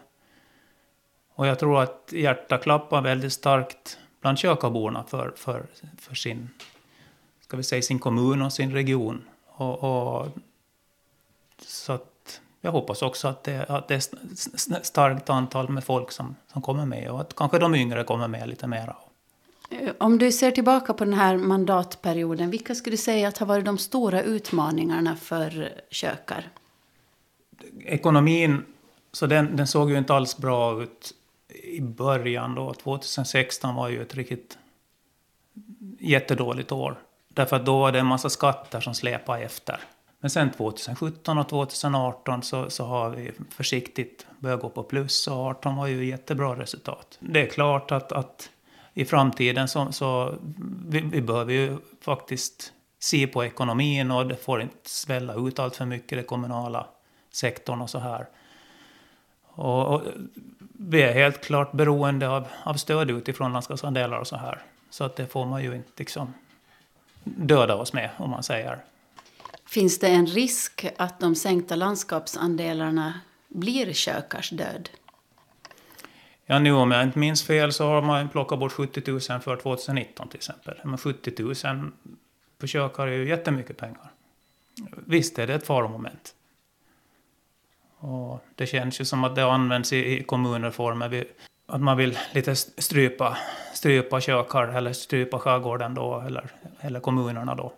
och 1.36 1.48
jag 1.48 1.60
tror 1.60 1.82
att 1.82 2.10
hjärtat 2.12 2.64
klappar 2.64 3.02
väldigt 3.02 3.34
starkt 3.34 4.00
bland 4.22 4.40
kökarborna 4.40 5.04
för, 5.04 5.34
för, 5.36 5.66
för 5.98 6.16
sin, 6.16 6.50
ska 7.42 7.58
vi 7.58 7.64
säga, 7.64 7.82
sin 7.82 8.00
kommun 8.00 8.42
och 8.42 8.54
sin 8.54 8.72
region. 8.72 9.24
Och, 9.46 9.84
och 9.84 10.28
så 11.62 11.94
att 11.94 12.42
jag 12.62 12.72
hoppas 12.72 13.02
också 13.02 13.28
att 13.28 13.44
det, 13.44 13.66
att 13.70 13.88
det 13.88 13.94
är 13.94 14.78
ett 14.78 14.86
starkt 14.86 15.30
antal 15.30 15.70
med 15.70 15.84
folk 15.84 16.12
som, 16.12 16.36
som 16.54 16.62
kommer 16.62 16.86
med 16.86 17.12
och 17.12 17.22
att 17.22 17.36
kanske 17.36 17.60
de 17.60 17.76
yngre 17.76 18.04
kommer 18.04 18.28
med 18.28 18.50
lite 18.50 18.68
mera. 18.68 18.96
Eh, 19.70 19.92
om 19.98 20.18
du 20.18 20.32
ser 20.32 20.52
tillbaka 20.52 20.94
på 20.94 21.06
den 21.06 21.14
här 21.14 21.38
mandatperioden, 21.38 22.50
vilka 22.50 22.76
skulle 22.76 22.94
du 22.94 22.98
säga 22.98 23.28
att 23.28 23.38
har 23.38 23.46
varit 23.46 23.66
de 23.66 23.78
stora 23.78 24.22
utmaningarna 24.22 25.16
för 25.16 25.74
kökar? 25.90 26.50
Ekonomin, 27.86 28.66
så 29.12 29.28
den, 29.28 29.56
den 29.56 29.68
såg 29.68 29.92
ju 29.92 29.98
inte 29.98 30.14
alls 30.14 30.38
bra 30.38 30.84
ut 30.84 31.14
i 31.64 31.82
början 31.82 32.56
då. 32.56 32.74
2016 32.74 33.76
var 33.76 33.90
ju 33.90 34.02
ett 34.02 34.16
riktigt 34.16 34.58
jättedåligt 36.00 36.72
år. 36.72 37.00
Därför 37.28 37.56
att 37.56 37.66
då 37.66 37.80
var 37.80 37.92
det 37.92 38.00
en 38.00 38.06
massa 38.06 38.30
skatter 38.30 38.82
som 38.82 38.96
släpade 38.96 39.44
efter. 39.44 39.80
Men 40.20 40.30
sen 40.30 40.52
2017 40.52 41.38
och 41.38 41.50
2018 41.50 42.44
så, 42.44 42.70
så 42.70 42.86
har 42.86 43.10
vi 43.10 43.32
försiktigt 43.50 44.28
börjat 44.40 44.62
gå 44.62 44.70
på 44.70 44.84
plus 44.84 45.28
och 45.28 45.34
2018 45.34 45.76
var 45.76 45.88
ju 45.88 46.06
jättebra 46.06 46.56
resultat. 46.56 47.18
Det 47.20 47.42
är 47.42 47.46
klart 47.46 47.92
att, 47.92 48.12
att 48.12 48.50
i 49.00 49.06
framtiden 49.06 49.68
så, 49.68 49.92
så 49.92 50.36
vi, 50.88 51.02
vi 51.02 51.22
behöver 51.22 51.54
ju 51.54 51.78
faktiskt 52.02 52.74
se 53.00 53.28
på 53.28 53.46
ekonomin 53.46 54.12
och 54.12 54.28
det 54.28 54.36
får 54.36 54.62
inte 54.62 54.90
svälla 54.90 55.34
ut 55.34 55.60
allt 55.60 55.76
för 55.76 55.86
mycket, 55.86 56.18
den 56.18 56.26
kommunala 56.26 56.88
sektorn 57.32 57.82
och 57.82 57.90
så 57.90 58.00
här. 58.00 58.28
Och, 59.44 59.94
och, 59.94 60.02
vi 60.72 61.02
är 61.02 61.14
helt 61.14 61.42
klart 61.42 61.72
beroende 61.72 62.30
av, 62.30 62.48
av 62.64 62.74
stöd 62.74 63.12
utifrån 63.12 63.54
landskapsandelar 63.54 64.20
och 64.20 64.28
så 64.28 64.36
här. 64.36 64.62
Så 64.90 65.04
att 65.04 65.16
det 65.16 65.28
får 65.28 65.46
man 65.46 65.64
ju 65.64 65.76
inte 65.76 65.92
liksom 65.98 66.34
döda 67.24 67.76
oss 67.76 67.94
med, 67.94 68.10
om 68.18 68.30
man 68.30 68.44
säger. 68.44 68.80
Finns 69.66 70.00
det 70.00 70.08
en 70.08 70.28
risk 70.28 70.86
att 70.98 71.20
de 71.20 71.36
sänkta 71.36 71.76
landskapsandelarna 71.76 73.14
blir 73.48 73.94
kökars 73.94 74.50
död? 74.50 74.90
Ja, 76.52 76.60
nu 76.60 76.72
om 76.72 76.92
jag 76.92 77.04
inte 77.04 77.20
minns 77.20 77.44
fel 77.44 77.74
så 77.74 77.88
har 77.88 78.02
man 78.02 78.30
plockat 78.30 78.60
bort 78.60 78.72
70 78.72 79.12
000 79.12 79.22
för 79.22 79.58
2019 79.58 80.30
till 80.30 80.38
exempel. 80.38 80.80
Men 80.84 80.98
70 80.98 81.44
000 81.68 81.92
på 82.58 82.68
kökar 82.68 83.08
är 83.08 83.12
ju 83.12 83.28
jättemycket 83.28 83.78
pengar. 83.78 84.12
Visst 85.06 85.40
är 85.40 85.48
det 85.48 85.54
ett 85.54 85.66
faromoment. 85.66 86.36
Och 87.98 88.46
det 88.56 88.68
känns 88.68 89.02
ju 89.02 89.06
som 89.06 89.24
att 89.24 89.36
det 89.36 89.46
används 89.46 89.94
i, 89.94 89.98
i 89.98 90.24
kommunreformer. 90.24 91.26
Att 91.66 91.82
man 91.82 91.98
vill 91.98 92.18
lite 92.34 92.56
strypa, 92.56 93.38
strypa 93.74 94.22
kökar 94.22 94.68
eller 94.68 94.94
strypa 94.94 95.40
skärgården 95.40 95.94
då, 95.94 96.20
eller, 96.20 96.50
eller 96.80 97.00
kommunerna 97.00 97.56
då. 97.56 97.74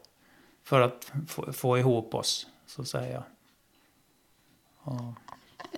För 0.64 0.82
att 0.82 1.12
få, 1.28 1.54
få 1.54 1.78
ihop 1.78 2.16
oss, 2.16 2.48
så 2.66 2.82
att 2.82 2.88
säga. 2.88 3.24
Och 4.84 5.14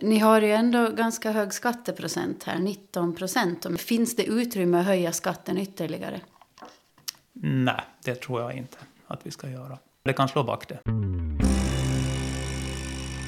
ni 0.03 0.19
har 0.19 0.41
ju 0.41 0.51
ändå 0.51 0.89
ganska 0.89 1.31
hög 1.31 1.53
skatteprocent 1.53 2.43
här, 2.43 2.59
19 2.59 3.15
procent. 3.15 3.81
Finns 3.81 4.15
det 4.15 4.23
utrymme 4.23 4.79
att 4.79 4.85
höja 4.85 5.11
skatten 5.11 5.57
ytterligare? 5.57 6.21
Nej, 7.33 7.81
det 8.03 8.15
tror 8.15 8.41
jag 8.41 8.53
inte 8.53 8.77
att 9.07 9.19
vi 9.23 9.31
ska 9.31 9.49
göra. 9.49 9.77
Det 10.03 10.13
kan 10.13 10.27
slå 10.27 10.43
back 10.43 10.67
det. 10.67 10.79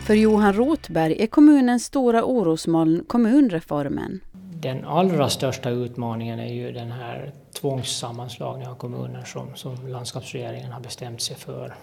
För 0.05 0.13
Johan 0.13 0.53
Rotberg 0.53 1.23
är 1.23 1.27
kommunens 1.27 1.85
stora 1.85 2.23
orosmoln 2.23 3.03
kommunreformen. 3.07 4.19
Den 4.61 4.85
allra 4.85 5.29
största 5.29 5.69
utmaningen 5.69 6.39
är 6.39 6.53
ju 6.53 6.71
den 6.71 6.91
här 6.91 7.31
tvångssammanslagningen 7.53 8.71
av 8.71 8.75
kommuner 8.75 9.23
som, 9.23 9.55
som 9.55 9.87
landskapsregeringen 9.87 10.71
har 10.71 10.81
bestämt 10.81 11.21
sig 11.21 11.35
för. 11.35 11.75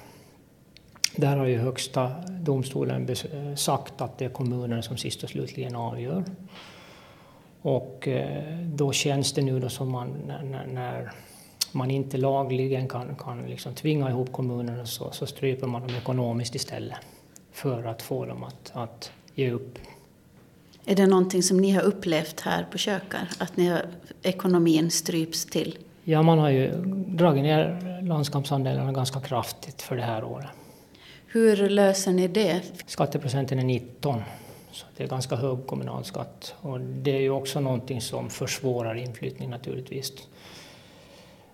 Där 1.16 1.36
har 1.36 1.46
ju 1.46 1.58
Högsta 1.58 2.10
domstolen 2.28 3.08
sagt 3.56 4.00
att 4.00 4.18
det 4.18 4.24
är 4.24 4.28
kommunerna 4.28 4.82
som 4.82 4.96
sist 4.96 5.22
och 5.22 5.30
slutligen 5.30 5.76
avgör. 5.76 6.24
Och 7.62 8.08
eh, 8.08 8.58
då 8.58 8.92
känns 8.92 9.32
det 9.32 9.42
nu 9.42 9.60
då 9.60 9.68
som 9.68 9.90
man, 9.90 10.32
när 10.68 11.12
man 11.72 11.90
inte 11.90 12.16
lagligen 12.16 12.88
kan, 12.88 13.16
kan 13.16 13.42
liksom 13.42 13.74
tvinga 13.74 14.10
ihop 14.10 14.32
kommunerna 14.32 14.86
så, 14.86 15.10
så 15.10 15.26
stryper 15.26 15.66
man 15.66 15.86
dem 15.86 15.96
ekonomiskt 15.96 16.54
istället 16.54 16.98
för 17.52 17.84
att 17.84 18.02
få 18.02 18.24
dem 18.24 18.44
att, 18.44 18.70
att 18.74 19.12
ge 19.34 19.50
upp. 19.50 19.78
Är 20.84 20.96
det 20.96 21.06
någonting 21.06 21.42
som 21.42 21.56
ni 21.56 21.70
har 21.70 21.82
upplevt 21.82 22.40
här 22.40 22.66
på 22.72 22.78
Kökar, 22.78 23.28
att 23.38 23.56
ni 23.56 23.68
har, 23.68 23.82
ekonomin 24.22 24.90
stryps 24.90 25.44
till? 25.44 25.78
Ja, 26.04 26.22
man 26.22 26.38
har 26.38 26.50
ju 26.50 26.72
dragit 27.06 27.42
ner 27.42 28.02
landskapsandelarna 28.02 28.92
ganska 28.92 29.20
kraftigt 29.20 29.82
för 29.82 29.96
det 29.96 30.02
här 30.02 30.24
året. 30.24 30.48
Hur 31.34 31.68
löser 31.68 32.12
ni 32.12 32.28
det? 32.28 32.62
Skatteprocenten 32.86 33.58
är 33.58 33.64
19, 33.64 34.22
så 34.72 34.86
det 34.96 35.04
är 35.04 35.08
ganska 35.08 35.36
hög 35.36 35.66
kommunalskatt. 35.66 36.54
Och 36.60 36.80
det 36.80 37.10
är 37.10 37.20
ju 37.20 37.30
också 37.30 37.60
någonting 37.60 38.00
som 38.00 38.30
försvårar 38.30 38.94
inflyttning 38.94 39.50
naturligtvis. 39.50 40.12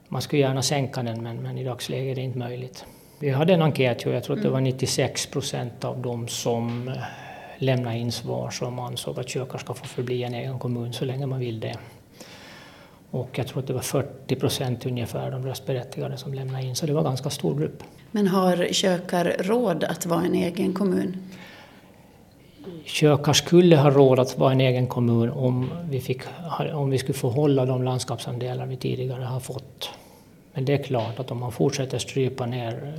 Man 0.08 0.22
skulle 0.22 0.42
gärna 0.42 0.62
sänka 0.62 1.02
den, 1.02 1.22
men, 1.22 1.36
men 1.42 1.58
i 1.58 1.64
dagsläget 1.64 2.10
är 2.10 2.14
det 2.14 2.20
inte 2.20 2.38
möjligt. 2.38 2.84
Vi 3.18 3.30
hade 3.30 3.54
en 3.54 3.62
enkät, 3.62 4.04
jag 4.04 4.24
tror 4.24 4.36
att 4.36 4.42
det 4.42 4.50
var 4.50 4.60
96 4.60 5.26
procent 5.26 5.84
av 5.84 6.02
dem 6.02 6.28
som 6.28 6.94
lämna 7.58 7.96
in 7.96 8.12
svar 8.12 8.50
som 8.50 8.78
ansåg 8.78 9.20
att 9.20 9.28
Kökar 9.28 9.58
ska 9.58 9.74
få 9.74 9.84
förbli 9.84 10.22
en 10.22 10.34
egen 10.34 10.58
kommun 10.58 10.92
så 10.92 11.04
länge 11.04 11.26
man 11.26 11.40
vill 11.40 11.60
det. 11.60 11.76
Och 13.10 13.38
jag 13.38 13.46
tror 13.46 13.58
att 13.58 13.66
det 13.66 13.72
var 13.72 13.80
40 13.80 14.36
procent 14.36 14.86
ungefär 14.86 15.30
de 15.30 15.46
röstberättigade 15.46 16.16
som 16.16 16.34
lämnade 16.34 16.64
in, 16.64 16.76
så 16.76 16.86
det 16.86 16.92
var 16.92 17.00
en 17.00 17.04
ganska 17.04 17.30
stor 17.30 17.58
grupp. 17.58 17.82
Men 18.10 18.26
har 18.26 18.72
Kökar 18.72 19.36
råd 19.38 19.84
att 19.84 20.06
vara 20.06 20.24
en 20.24 20.34
egen 20.34 20.72
kommun? 20.72 21.16
Kökar 22.84 23.32
skulle 23.32 23.76
ha 23.76 23.90
råd 23.90 24.18
att 24.18 24.38
vara 24.38 24.52
en 24.52 24.60
egen 24.60 24.86
kommun 24.86 25.30
om 25.30 25.70
vi, 25.90 26.00
fick, 26.00 26.22
om 26.74 26.90
vi 26.90 26.98
skulle 26.98 27.18
få 27.18 27.28
hålla 27.28 27.66
de 27.66 27.82
landskapsandelar 27.82 28.66
vi 28.66 28.76
tidigare 28.76 29.22
har 29.22 29.40
fått. 29.40 29.90
Men 30.52 30.64
det 30.64 30.72
är 30.72 30.82
klart 30.82 31.18
att 31.18 31.30
om 31.30 31.38
man 31.38 31.52
fortsätter 31.52 31.98
strypa 31.98 32.46
ner 32.46 32.94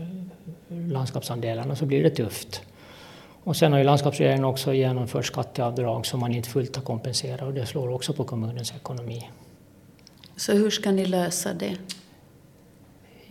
landskapsandelarna 0.68 1.76
så 1.76 1.86
blir 1.86 2.04
det 2.04 2.10
tufft. 2.10 2.62
Och 3.44 3.56
sen 3.56 3.72
har 3.72 3.80
ju 3.80 3.86
landskapsregeringen 3.86 4.46
också 4.46 4.74
genomfört 4.74 5.26
skatteavdrag 5.26 6.06
som 6.06 6.20
man 6.20 6.34
inte 6.34 6.50
fullt 6.50 6.76
har 6.76 6.84
kompenserat 6.84 7.42
och 7.42 7.54
det 7.54 7.66
slår 7.66 7.94
också 7.94 8.14
på 8.14 8.24
kommunens 8.24 8.74
ekonomi. 8.76 9.30
Så 10.36 10.54
hur 10.54 10.70
ska 10.70 10.92
ni 10.92 11.06
lösa 11.06 11.54
det? 11.54 11.78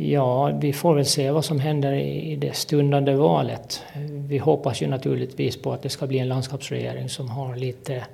Ja, 0.01 0.59
vi 0.61 0.73
får 0.73 0.95
väl 0.95 1.07
se 1.07 1.31
vad 1.31 1.45
som 1.45 1.61
händer 1.61 1.93
i 1.93 2.37
det 2.37 2.57
stundande 2.57 3.15
valet. 3.15 3.83
Vi 4.11 4.39
hoppas 4.39 4.83
ju 4.83 4.87
naturligtvis 4.87 5.63
på 5.63 5.73
att 5.73 5.83
det 5.83 5.89
ska 5.89 6.07
bli 6.07 6.19
en 6.19 6.29
landskapsregering 6.29 7.09
som 7.09 7.29
har 7.29 7.57
lite 7.57 8.05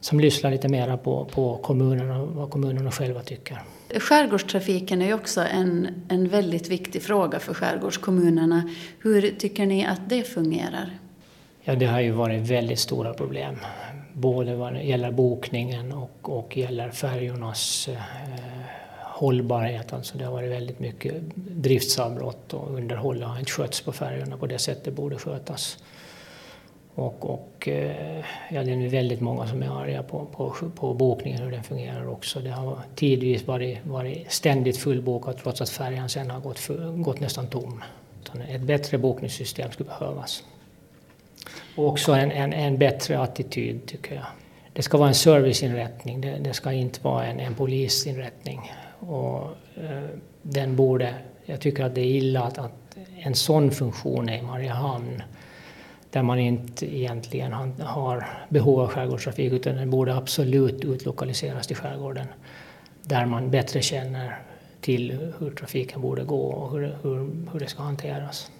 som 0.00 0.20
lyssnar 0.20 0.50
lite 0.50 0.68
mera 0.68 0.96
på, 0.96 1.24
på 1.24 1.56
kommunerna 1.56 2.22
och 2.22 2.28
vad 2.28 2.50
kommunerna 2.50 2.90
själva 2.90 3.22
tycker. 3.22 3.62
Skärgårdstrafiken 3.98 5.02
är 5.02 5.06
ju 5.06 5.14
också 5.14 5.40
en, 5.40 5.88
en 6.08 6.28
väldigt 6.28 6.68
viktig 6.68 7.02
fråga 7.02 7.38
för 7.38 7.54
skärgårdskommunerna. 7.54 8.70
Hur 8.98 9.30
tycker 9.38 9.66
ni 9.66 9.86
att 9.86 10.08
det 10.08 10.22
fungerar? 10.22 10.90
Ja, 11.62 11.74
det 11.74 11.86
har 11.86 12.00
ju 12.00 12.10
varit 12.10 12.50
väldigt 12.50 12.78
stora 12.78 13.14
problem. 13.14 13.56
Både 14.12 14.56
vad 14.56 14.72
det 14.72 14.82
gäller 14.82 15.10
bokningen 15.10 15.92
och, 15.92 16.38
och 16.38 16.56
gäller 16.56 16.90
färjornas 16.90 17.88
eh, 17.88 18.79
hållbarhet. 19.20 19.92
Alltså 19.92 20.18
det 20.18 20.24
har 20.24 20.32
varit 20.32 20.50
väldigt 20.50 20.80
mycket 20.80 21.14
driftsavbrott 21.36 22.54
och 22.54 22.74
underhåll 22.74 23.22
har 23.22 23.38
inte 23.38 23.50
skötts 23.50 23.80
på 23.80 23.92
färjorna 23.92 24.36
på 24.36 24.46
det 24.46 24.58
sätt 24.58 24.84
det 24.84 24.90
borde 24.90 25.16
skötas. 25.16 25.78
Och, 26.94 27.30
och 27.30 27.68
eh, 27.68 28.24
ja, 28.50 28.62
det 28.64 28.72
är 28.72 28.76
nu 28.76 28.88
väldigt 28.88 29.20
många 29.20 29.46
som 29.46 29.62
är 29.62 29.82
arga 29.82 30.02
på, 30.02 30.26
på, 30.26 30.54
på 30.76 30.94
bokningen, 30.94 31.42
hur 31.42 31.50
den 31.50 31.62
fungerar 31.62 32.08
också. 32.08 32.40
Det 32.40 32.50
har 32.50 32.78
tidvis 32.94 33.46
varit, 33.46 33.78
varit 33.86 34.32
ständigt 34.32 34.76
fullbokat 34.76 35.38
trots 35.42 35.60
att 35.60 35.70
färjan 35.70 36.08
sen 36.08 36.30
har 36.30 36.40
gått, 36.40 36.58
för, 36.58 36.92
gått 36.92 37.20
nästan 37.20 37.46
tom. 37.46 37.82
Ett 38.48 38.60
bättre 38.60 38.98
bokningssystem 38.98 39.70
skulle 39.70 39.88
behövas. 39.88 40.44
Och 41.76 41.88
också 41.88 42.12
en, 42.12 42.30
en, 42.30 42.52
en 42.52 42.78
bättre 42.78 43.18
attityd 43.18 43.86
tycker 43.86 44.14
jag. 44.14 44.26
Det 44.72 44.82
ska 44.82 44.98
vara 44.98 45.08
en 45.08 45.14
serviceinrättning, 45.14 46.20
det, 46.20 46.38
det 46.40 46.52
ska 46.52 46.72
inte 46.72 47.00
vara 47.02 47.26
en, 47.26 47.40
en 47.40 47.54
polisinrättning. 47.54 48.72
Och, 49.00 49.42
eh, 49.76 50.08
den 50.42 50.76
borde, 50.76 51.14
jag 51.44 51.60
tycker 51.60 51.84
att 51.84 51.94
det 51.94 52.00
är 52.00 52.16
illa 52.16 52.42
att, 52.42 52.58
att 52.58 52.96
en 53.18 53.34
sån 53.34 53.70
funktion 53.70 54.28
är 54.28 54.38
i 54.38 54.42
Mariehamn 54.42 55.22
där 56.10 56.22
man 56.22 56.38
inte 56.38 56.96
egentligen 56.96 57.52
har 57.80 58.28
behov 58.48 58.80
av 58.80 58.88
skärgårdstrafik 58.88 59.52
utan 59.52 59.76
den 59.76 59.90
borde 59.90 60.14
absolut 60.14 60.84
utlokaliseras 60.84 61.66
till 61.66 61.76
skärgården 61.76 62.26
där 63.02 63.26
man 63.26 63.50
bättre 63.50 63.82
känner 63.82 64.38
till 64.80 65.32
hur 65.38 65.50
trafiken 65.50 66.00
borde 66.00 66.24
gå 66.24 66.42
och 66.42 66.72
hur, 66.72 66.96
hur, 67.02 67.30
hur 67.52 67.60
det 67.60 67.66
ska 67.66 67.82
hanteras. 67.82 68.50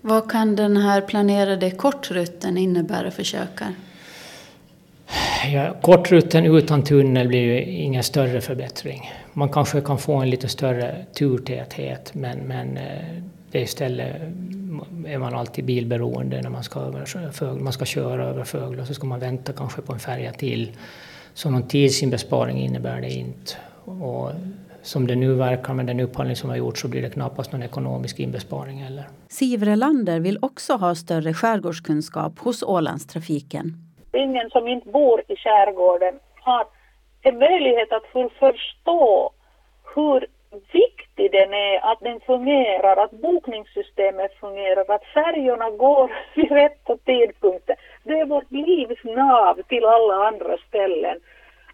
Vad 0.00 0.30
kan 0.30 0.56
den 0.56 0.76
här 0.76 1.00
planerade 1.00 1.70
kortrutten 1.70 2.58
innebära 2.58 3.10
för 3.10 3.22
Kökar? 3.22 3.74
Ja, 5.52 5.76
kortrutten 5.82 6.44
utan 6.44 6.84
tunnel 6.84 7.28
blir 7.28 7.40
ju 7.40 7.62
ingen 7.62 8.02
större 8.02 8.40
förbättring. 8.40 9.10
Man 9.32 9.48
kanske 9.48 9.80
kan 9.80 9.98
få 9.98 10.14
en 10.14 10.30
lite 10.30 10.48
större 10.48 11.04
turtäthet 11.18 12.14
men, 12.14 12.38
men 12.38 12.76
eh, 12.76 13.22
det 13.50 13.58
är 13.58 13.62
istället 13.62 14.16
är 15.06 15.18
man 15.18 15.34
alltid 15.34 15.64
bilberoende 15.64 16.42
när 16.42 16.50
man 16.50 16.62
ska, 16.62 16.80
över 16.80 17.60
man 17.60 17.72
ska 17.72 17.84
köra 17.84 18.24
över 18.24 18.44
Fögle 18.44 18.80
och 18.80 18.86
så 18.86 18.94
ska 18.94 19.06
man 19.06 19.20
vänta 19.20 19.52
kanske 19.52 19.82
på 19.82 19.92
en 19.92 19.98
färja 19.98 20.32
till. 20.32 20.72
Så 21.34 21.50
någon 21.50 21.68
tidsinbesparing 21.68 22.58
innebär 22.58 23.00
det 23.00 23.10
inte. 23.10 23.52
Och 23.84 24.30
som 24.82 25.06
det 25.06 25.16
nu 25.16 25.34
verkar 25.34 25.74
med 25.74 25.86
den 25.86 26.00
upphandling 26.00 26.36
som 26.36 26.50
har 26.50 26.56
gjorts 26.56 26.80
så 26.80 26.88
blir 26.88 27.02
det 27.02 27.10
knappast 27.10 27.52
någon 27.52 27.62
ekonomisk 27.62 28.20
inbesparing 28.20 28.78
heller. 28.78 29.08
Sivrelander 29.28 30.20
vill 30.20 30.38
också 30.42 30.72
ha 30.72 30.94
större 30.94 31.34
skärgårdskunskap 31.34 32.38
hos 32.38 32.62
Ålandstrafiken. 32.62 33.72
Ingen 34.12 34.50
som 34.50 34.68
inte 34.68 34.88
bor 34.88 35.20
i 35.28 35.36
skärgården 35.36 36.14
har 36.34 36.66
en 37.22 37.38
möjlighet 37.38 37.92
att 37.92 38.06
förstå 38.38 39.32
hur 39.94 40.26
viktig 40.72 41.32
den 41.32 41.54
är, 41.54 41.92
att 41.92 42.00
den 42.00 42.20
fungerar, 42.20 42.96
att 42.96 43.10
bokningssystemet 43.10 44.34
fungerar, 44.34 44.94
att 44.94 45.04
färjorna 45.04 45.70
går 45.70 46.12
vid 46.34 46.52
rätta 46.52 46.96
tidpunkter. 46.96 47.76
Det 48.04 48.20
är 48.20 48.26
vårt 48.26 48.50
livs 48.50 49.04
nav 49.04 49.62
till 49.68 49.84
alla 49.84 50.14
andra 50.14 50.56
ställen. 50.68 51.20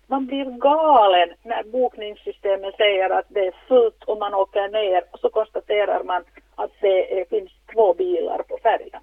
Man 0.07 0.27
blir 0.27 0.45
galen 0.45 1.29
när 1.43 1.63
bokningssystemet 1.63 2.77
säger 2.77 3.11
att 3.11 3.27
det 3.29 3.47
är 3.47 3.55
fullt 3.69 4.05
och 4.05 4.19
man 4.19 4.35
åker 4.35 4.69
ner 4.69 5.03
och 5.11 5.19
så 5.21 5.31
konstaterar 5.31 6.03
man 6.05 6.23
att 6.55 6.71
det 6.81 7.29
finns 7.31 7.51
två 7.73 7.95
bilar 7.95 8.43
på 8.49 8.59
färjan. 8.63 9.03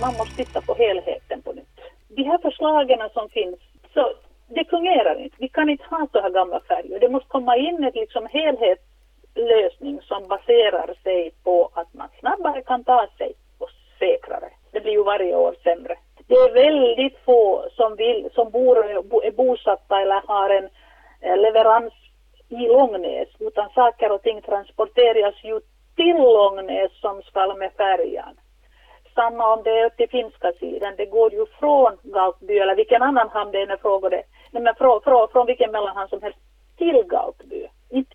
Man 0.00 0.14
måste 0.18 0.36
titta 0.36 0.60
på 0.60 0.74
helheten 0.74 1.42
på 1.42 1.52
nytt. 1.52 1.80
De 2.08 2.22
här 2.22 2.38
förslagen 2.38 2.98
som 3.12 3.28
finns, 3.28 3.58
så 3.94 4.12
det 4.48 4.64
fungerar 4.70 5.20
inte. 5.20 5.36
Vi 5.38 5.48
kan 5.48 5.68
inte 5.68 5.84
ha 5.84 6.08
så 6.12 6.20
här 6.20 6.30
gamla 6.30 6.60
färger. 6.60 7.00
Det 7.00 7.08
måste 7.08 7.28
komma 7.28 7.56
in 7.56 7.84
en 7.84 7.92
liksom 7.94 8.26
helhetslösning 8.30 10.00
som 10.02 10.28
baserar 10.28 10.94
sig 11.02 11.34
på 11.44 11.70
att 11.74 11.94
man 11.94 12.08
snabbare 12.20 12.62
kan 12.62 12.84
ta 12.84 13.06
sig 13.18 13.32
och 13.58 13.70
säkrare. 13.98 14.50
Det 14.72 14.80
blir 14.80 14.92
ju 14.92 15.04
varje 15.04 15.36
år 15.36 15.54
sämre. 15.62 15.96
Det 16.26 16.34
är 16.34 16.52
väldigt 16.52 17.18
få 17.24 17.68
som, 17.76 17.96
vill, 17.96 18.28
som 18.34 18.50
bor, 18.50 18.78
är 19.24 19.32
bosatta 19.32 20.00
eller 20.00 20.22
har 20.26 20.50
en 20.50 20.68
eh, 21.20 21.36
leverans 21.36 21.92
i 22.48 22.56
Långnäs 22.56 23.28
utan 23.38 23.70
saker 23.70 24.12
och 24.12 24.22
ting 24.22 24.42
transporteras 24.42 25.34
ju 25.44 25.60
till 25.96 26.16
Långnäs 26.16 27.00
som 27.00 27.22
ska 27.22 27.54
med 27.54 27.72
färjan 27.72 28.39
samma 29.20 29.54
om 29.54 29.62
det 29.62 29.70
är 29.80 29.88
till 29.88 30.08
finska 30.08 30.52
sidan. 30.52 30.94
Det 30.96 31.06
går 31.06 31.32
ju 31.32 31.46
från 31.46 31.92
Galtby 32.02 32.58
eller 32.58 32.76
vilken 32.76 33.02
annan 33.02 33.28
hamn 33.28 33.52
det 33.52 33.60
är 33.60 33.76
frågar 33.76 34.10
det. 34.10 34.22
Nej, 34.52 34.62
men 34.62 34.74
från, 34.74 35.00
från, 35.00 35.28
från 35.32 35.46
vilken 35.46 35.70
mellanhamn 35.70 36.08
som 36.08 36.22
helst 36.22 36.38
till 36.78 37.02
Galtby. 37.14 37.66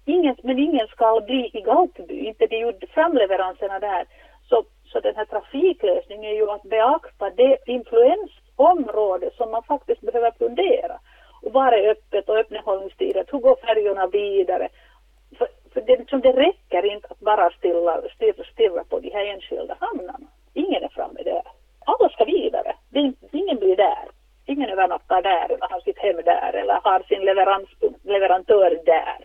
ingen, 0.05 0.35
men 0.43 0.59
ingen 0.59 0.87
ska 0.87 1.21
bli 1.25 1.51
i 1.53 1.61
Galtby, 1.61 2.17
inte 2.29 2.47
de 2.47 2.57
gjorde 2.57 2.87
framleveranserna 2.87 3.79
där. 3.79 4.05
Så, 4.49 4.63
så 4.91 4.99
den 4.99 5.15
här 5.15 5.25
trafiklösningen 5.25 6.31
är 6.31 6.35
ju 6.35 6.49
att 6.51 6.63
beakta 6.63 7.29
det 7.29 7.57
influensområde 7.65 9.29
som 9.37 9.51
man 9.51 9.63
faktiskt 9.63 10.01
behöver 10.01 10.31
fundera. 10.31 10.99
Och 11.43 11.53
var 11.53 11.71
är 11.71 11.89
öppet 11.89 12.29
och 12.29 12.37
öppethållningstider, 12.37 13.25
hur 13.31 13.39
går 13.39 13.55
färjorna 13.55 14.07
vidare? 14.07 14.69
För, 15.37 15.47
för 15.73 15.81
det, 15.81 15.97
liksom, 15.97 16.21
det 16.21 16.31
räcker 16.31 16.85
inte 16.93 17.07
att 17.11 17.19
bara 17.19 17.49
stilla, 17.49 18.01
stirra, 18.15 18.43
stirra 18.53 18.83
på 18.89 18.99
de 18.99 19.09
här 19.09 19.25
enskilda 19.25 19.75
hamnarna. 19.79 20.27
Ingen 20.63 20.83
är 20.83 20.89
framme 20.89 21.23
där. 21.23 21.43
Alla 21.85 22.09
ska 22.09 22.25
vidare. 22.25 22.75
Ingen 23.31 23.57
blir 23.59 23.75
där. 23.75 24.05
Ingen 24.45 24.69
övernattar 24.69 25.21
där 25.21 25.45
eller 25.45 25.67
har 25.69 25.79
sitt 25.79 25.97
hem 25.97 26.15
där 26.15 26.53
eller 26.53 26.73
har 26.83 26.99
sin 27.09 27.21
leverantör 28.03 28.79
där. 28.85 29.17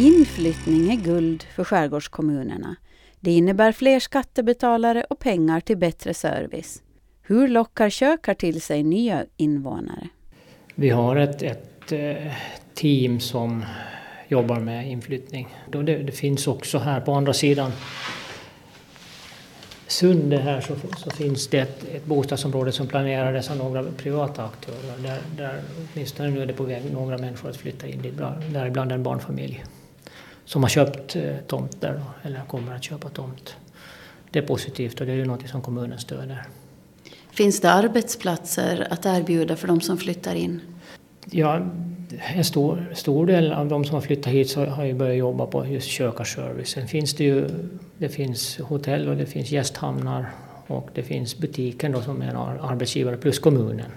Inflyttning 0.00 0.90
är 0.92 1.04
guld 1.04 1.42
för 1.56 1.64
skärgårdskommunerna. 1.64 2.76
Det 3.20 3.30
innebär 3.30 3.72
fler 3.72 4.00
skattebetalare 4.00 5.04
och 5.10 5.18
pengar 5.18 5.60
till 5.60 5.76
bättre 5.76 6.14
service. 6.14 6.82
Hur 7.22 7.48
lockar 7.48 7.90
Kökar 7.90 8.34
till 8.34 8.60
sig 8.60 8.82
nya 8.82 9.24
invånare? 9.36 10.08
Vi 10.74 10.90
har 10.90 11.16
ett, 11.16 11.42
ett 11.42 11.92
eh, 11.92 12.32
team 12.74 13.20
som 13.20 13.64
jobbar 14.28 14.60
med 14.60 14.90
inflyttning. 14.90 15.48
Det, 15.68 15.82
det 15.82 16.12
finns 16.12 16.46
också 16.46 16.78
här 16.78 17.00
på 17.00 17.12
andra 17.12 17.32
sidan 17.32 17.72
Sunde 19.92 20.38
här 20.38 20.60
så, 20.60 20.74
så 20.96 21.10
finns 21.10 21.48
det 21.48 21.58
ett, 21.58 21.84
ett 21.94 22.04
bostadsområde 22.04 22.72
som 22.72 22.86
planerades 22.86 23.50
av 23.50 23.56
några 23.56 23.84
privata 23.96 24.44
aktörer. 24.44 24.98
Där, 24.98 25.18
där 25.36 25.62
åtminstone 25.92 26.30
nu 26.30 26.42
är 26.42 26.46
det 26.46 26.52
på 26.52 26.64
väg 26.64 26.92
några 26.92 27.18
människor 27.18 27.50
att 27.50 27.56
flytta 27.56 27.86
in 27.86 28.02
dit, 28.02 28.14
däribland 28.52 28.92
en 28.92 29.02
barnfamilj 29.02 29.64
som 30.44 30.62
har 30.62 30.70
köpt 30.70 31.16
eh, 31.16 31.36
tomt 31.46 31.80
där 31.80 31.92
då, 31.92 32.28
eller 32.28 32.40
kommer 32.44 32.74
att 32.74 32.84
köpa 32.84 33.08
tomt. 33.08 33.56
Det 34.30 34.38
är 34.38 34.46
positivt 34.46 35.00
och 35.00 35.06
det 35.06 35.12
är 35.12 35.16
ju 35.16 35.24
något 35.24 35.48
som 35.48 35.62
kommunen 35.62 35.98
stöder. 35.98 36.46
Finns 37.30 37.60
det 37.60 37.72
arbetsplatser 37.72 38.86
att 38.90 39.06
erbjuda 39.06 39.56
för 39.56 39.68
de 39.68 39.80
som 39.80 39.98
flyttar 39.98 40.34
in? 40.34 40.60
Ja, 41.30 41.60
en 42.34 42.44
stor, 42.44 42.90
stor 42.94 43.26
del 43.26 43.52
av 43.52 43.68
de 43.68 43.84
som 43.84 43.94
har 43.94 44.00
flyttat 44.00 44.32
hit 44.32 44.50
så 44.50 44.64
har 44.64 44.84
ju 44.84 44.94
börjat 44.94 45.16
jobba 45.16 45.46
på 45.46 45.66
just 45.66 45.88
kökarservice. 45.88 46.68
Sen 46.68 46.88
finns 46.88 47.14
det 47.14 47.24
ju 47.24 47.48
det 47.98 48.08
finns 48.08 48.58
hotell 48.58 49.08
och 49.08 49.16
det 49.16 49.26
finns 49.26 49.50
gästhamnar 49.50 50.26
och 50.66 50.88
det 50.94 51.02
finns 51.02 51.38
butiken 51.38 51.92
då 51.92 52.02
som 52.02 52.22
är 52.22 52.28
en 52.28 52.36
arbetsgivare 52.36 53.16
plus 53.16 53.38
kommunen. 53.38 53.90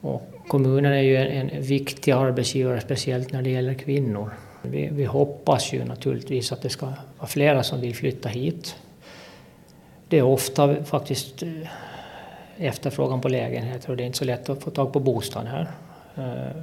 Och 0.00 0.30
kommunen 0.48 0.92
är 0.92 1.02
ju 1.02 1.16
en, 1.16 1.50
en 1.50 1.62
viktig 1.62 2.12
arbetsgivare 2.12 2.80
speciellt 2.80 3.32
när 3.32 3.42
det 3.42 3.50
gäller 3.50 3.74
kvinnor. 3.74 4.30
Vi, 4.62 4.88
vi, 4.92 5.04
hoppas 5.04 5.72
ju 5.72 5.84
naturligtvis 5.84 6.52
att 6.52 6.62
det 6.62 6.68
ska 6.68 6.86
vara 7.18 7.28
flera 7.28 7.62
som 7.62 7.80
vill 7.80 7.94
flytta 7.94 8.28
hit. 8.28 8.76
Det 10.08 10.18
är 10.18 10.22
ofta 10.22 10.84
faktiskt 10.84 11.42
eh, 11.42 11.48
efterfrågan 12.58 13.20
på 13.20 13.28
lägenheter 13.28 13.90
och 13.90 13.96
det 13.96 14.02
är 14.02 14.06
inte 14.06 14.18
så 14.18 14.24
lätt 14.24 14.48
att 14.48 14.62
få 14.62 14.70
tag 14.70 14.92
på 14.92 15.00
bostad 15.00 15.46
här. 15.46 15.70
Eh, 16.16 16.62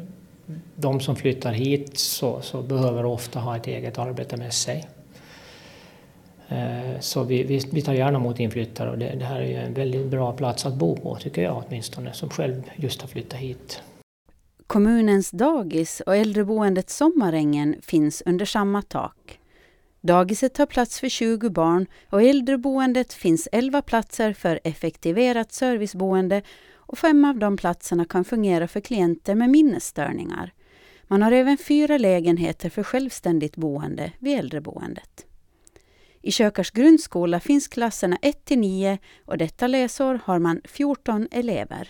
de 0.76 1.00
som 1.00 1.16
flyttar 1.16 1.52
hit 1.52 1.98
så, 1.98 2.42
så 2.42 2.62
behöver 2.62 3.06
ofta 3.06 3.40
ha 3.40 3.58
ett 3.58 3.68
eget 3.68 3.98
arbete 3.98 4.38
med 4.38 4.54
sig. 4.54 4.88
Eh, 6.48 7.00
så 7.00 7.24
vi, 7.24 7.44
vi, 7.44 7.62
vi 7.72 7.82
tar 7.82 7.94
gärna 7.94 8.18
emot 8.18 8.40
inflyttare 8.40 8.90
och 8.90 8.98
det, 8.98 9.16
det 9.20 9.26
här 9.26 9.42
är 9.42 9.48
ju 9.48 9.56
en 9.56 9.74
väldigt 9.74 10.08
bra 10.08 10.34
plats 10.34 10.66
att 10.66 10.74
bo 10.74 10.96
på 10.96 11.16
tycker 11.16 11.42
jag 11.42 11.64
åtminstone 11.68 12.14
som 12.14 12.30
själv 12.30 12.64
just 12.76 13.02
har 13.02 13.08
flyttat 13.08 13.40
hit. 13.40 13.82
Kommunens 14.68 15.32
dagis 15.32 16.02
och 16.06 16.16
äldreboendet 16.16 16.90
Sommarängen 16.90 17.76
finns 17.82 18.24
under 18.26 18.46
samma 18.46 18.82
tak. 18.82 19.40
Dagiset 20.06 20.54
tar 20.54 20.66
plats 20.66 21.00
för 21.00 21.10
20 21.10 21.50
barn 21.50 21.86
och 22.10 22.24
i 22.24 22.30
äldreboendet 22.30 23.14
finns 23.14 23.48
11 23.52 23.82
platser 23.82 24.34
för 24.34 24.60
effektiverat 24.64 25.52
serviceboende 25.52 26.42
och 26.74 26.98
fem 26.98 27.26
av 27.26 27.38
de 27.38 27.58
platserna 27.58 28.06
kan 28.06 28.26
fungera 28.26 28.68
för 28.68 28.80
klienter 28.80 29.36
med 29.36 29.50
minnesstörningar. 29.50 30.54
Man 31.04 31.22
har 31.22 31.32
även 31.32 31.58
fyra 31.58 31.98
lägenheter 31.98 32.70
för 32.70 32.84
självständigt 32.84 33.56
boende 33.56 34.12
vid 34.20 34.40
äldreboendet. 34.40 35.26
I 36.22 36.32
Kökars 36.32 36.72
grundskola 36.72 37.40
finns 37.40 37.68
klasserna 37.68 38.18
1 38.22 38.46
till 38.46 38.60
9 38.60 38.98
och 39.26 39.38
detta 39.38 39.68
läsår 39.68 40.20
har 40.24 40.40
man 40.40 40.62
14 40.66 41.28
elever. 41.32 41.88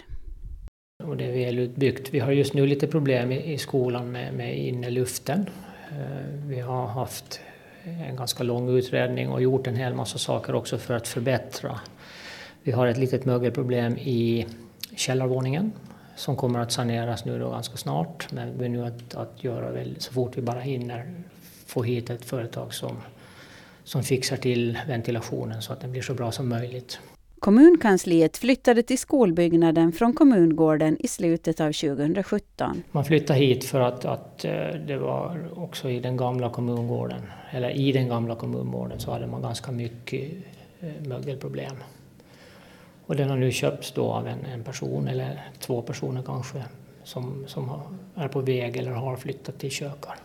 Och 1.03 1.17
det 1.17 1.25
är 1.25 1.45
väl 1.45 1.59
utbyggt. 1.59 2.13
Vi 2.13 2.19
har 2.19 2.31
just 2.31 2.53
nu 2.53 2.67
lite 2.67 2.87
problem 2.87 3.31
i, 3.31 3.57
skolan 3.57 4.11
med, 4.11 4.33
med 4.33 4.57
inneluften. 4.57 5.49
Eh, 5.91 6.47
vi 6.47 6.59
har 6.59 6.87
haft 6.87 7.41
Eh, 7.85 8.09
en 8.09 8.15
ganska 8.15 8.43
lång 8.43 8.69
utredning 8.69 9.29
och 9.29 9.41
gjort 9.41 9.67
en 9.67 9.75
hel 9.75 9.93
massa 9.93 10.17
saker 10.17 10.55
också 10.55 10.77
för 10.77 10.93
att 10.93 11.07
förbättra. 11.07 11.79
Vi 12.63 12.71
har 12.71 12.87
ett 12.87 12.97
litet 12.97 13.25
mögelproblem 13.25 13.97
i 13.97 14.47
källarvåningen 14.95 15.71
som 16.15 16.35
kommer 16.35 16.59
att 16.59 16.71
saneras 16.71 17.25
nu 17.25 17.39
då 17.39 17.49
ganska 17.49 17.77
snart. 17.77 18.31
Men 18.31 18.57
vi 18.57 18.69
nu 18.69 18.85
att, 18.85 19.15
att 19.15 19.43
göra 19.43 19.71
väl, 19.71 19.95
så 19.99 20.13
fort 20.13 20.37
vi 20.37 20.41
bara 20.41 20.59
hinner 20.59 21.13
få 21.65 21.83
hit 21.83 22.09
ett 22.09 22.25
företag 22.25 22.73
som, 22.73 22.97
som 23.83 24.03
fixar 24.03 24.37
till 24.37 24.79
ventilationen 24.87 25.61
så 25.61 25.73
att 25.73 25.81
den 25.81 25.91
blir 25.91 26.01
så 26.01 26.13
bra 26.13 26.31
som 26.31 26.49
möjligt. 26.49 26.99
Kommunkansliet 27.43 28.37
flyttade 28.37 28.83
till 28.83 28.99
skolbyggnaden 28.99 29.91
från 29.91 30.13
kommungården 30.13 30.97
i 30.99 31.07
slutet 31.07 31.59
av 31.59 31.71
2017. 31.71 32.83
Man 32.91 33.05
flyttade 33.05 33.39
hit 33.39 33.65
för 33.65 33.79
att, 33.79 34.05
att 34.05 34.45
eh, 34.45 34.51
det 34.87 34.97
var 34.97 35.49
också 35.55 35.89
i 35.89 35.99
den 35.99 36.17
gamla 36.17 36.49
kommungården, 36.49 37.21
eller 37.51 37.69
i 37.69 37.91
den 37.91 38.07
gamla 38.07 38.35
kommungården 38.35 38.99
så 38.99 39.11
hade 39.11 39.27
man 39.27 39.41
ganska 39.41 39.71
mycket 39.71 40.31
eh, 40.79 41.07
mögelproblem. 41.07 41.75
Och 43.05 43.15
den 43.15 43.29
har 43.29 43.37
nu 43.37 43.51
köpts 43.51 43.91
då 43.91 44.05
av 44.05 44.27
en, 44.27 44.45
en 44.45 44.63
person, 44.63 45.07
eller 45.07 45.41
två 45.59 45.81
personer 45.81 46.23
kanske, 46.25 46.63
som, 47.03 47.43
som 47.47 47.71
är 48.15 48.27
på 48.27 48.41
väg 48.41 48.77
eller 48.77 48.91
har 48.91 49.15
flyttat 49.15 49.59
till 49.59 49.71
Kökar. 49.71 50.15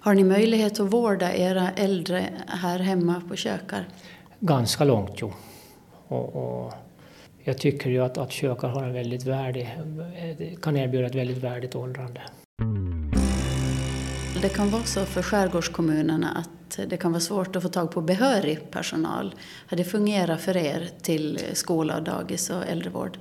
Har 0.00 0.14
ni 0.14 0.24
möjlighet 0.24 0.80
att 0.80 0.92
vårda 0.92 1.34
era 1.34 1.70
äldre 1.70 2.24
här 2.46 2.78
hemma 2.78 3.22
på 3.28 3.36
Kökar? 3.36 3.88
Ganska 4.40 4.84
långt, 4.84 5.12
jo. 5.16 5.32
Och, 6.08 6.36
och 6.36 6.72
jag 7.44 7.58
tycker 7.58 7.90
ju 7.90 8.04
att, 8.04 8.18
att 8.18 8.32
Kökar 8.32 8.68
har 8.68 8.82
en 8.82 8.92
väldigt 8.92 9.24
värdig, 9.24 9.78
kan 10.62 10.76
erbjuda 10.76 11.06
ett 11.06 11.14
väldigt 11.14 11.38
värdigt 11.38 11.74
åldrande. 11.74 12.20
Det 14.42 14.48
kan 14.48 14.70
vara 14.70 14.82
så 14.82 15.04
för 15.04 15.22
skärgårdskommunerna 15.22 16.28
att 16.28 16.90
det 16.90 16.96
kan 16.96 17.12
vara 17.12 17.20
svårt 17.20 17.56
att 17.56 17.62
få 17.62 17.68
tag 17.68 17.90
på 17.90 18.00
behörig 18.00 18.70
personal. 18.70 19.34
Har 19.66 19.76
det 19.76 19.84
fungerat 19.84 20.40
för 20.40 20.56
er 20.56 20.88
till 21.02 21.40
skola, 21.52 22.00
dagis 22.00 22.50
och 22.50 22.66
äldrevård? 22.66 23.18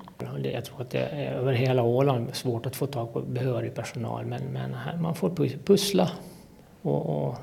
Jag 0.54 0.65
tror 0.65 0.82
att 0.82 0.89
det 0.89 1.00
är 1.00 1.34
över 1.34 1.54
hela 1.54 1.84
Åland 1.84 2.36
svårt 2.36 2.65
att 2.65 2.76
få 2.76 2.88
tag 2.88 3.13
på 3.13 3.21
behörig 3.21 3.76
personal 3.76 4.26
men, 4.26 4.43
men 4.43 5.02
man 5.02 5.15
får 5.15 5.30
pussla 5.65 6.12
och, 6.82 7.06
och 7.06 7.36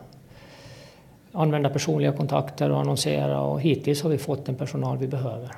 använda 1.35 1.71
personliga 1.71 2.13
kontakter 2.13 2.71
och 2.71 2.81
annonsera 2.81 3.41
och 3.41 3.61
hittills 3.61 4.03
har 4.03 4.11
vi 4.11 4.19
fått 4.19 4.47
den 4.47 4.55
personal 4.55 4.99
vi 4.99 5.09
behöver. 5.09 5.51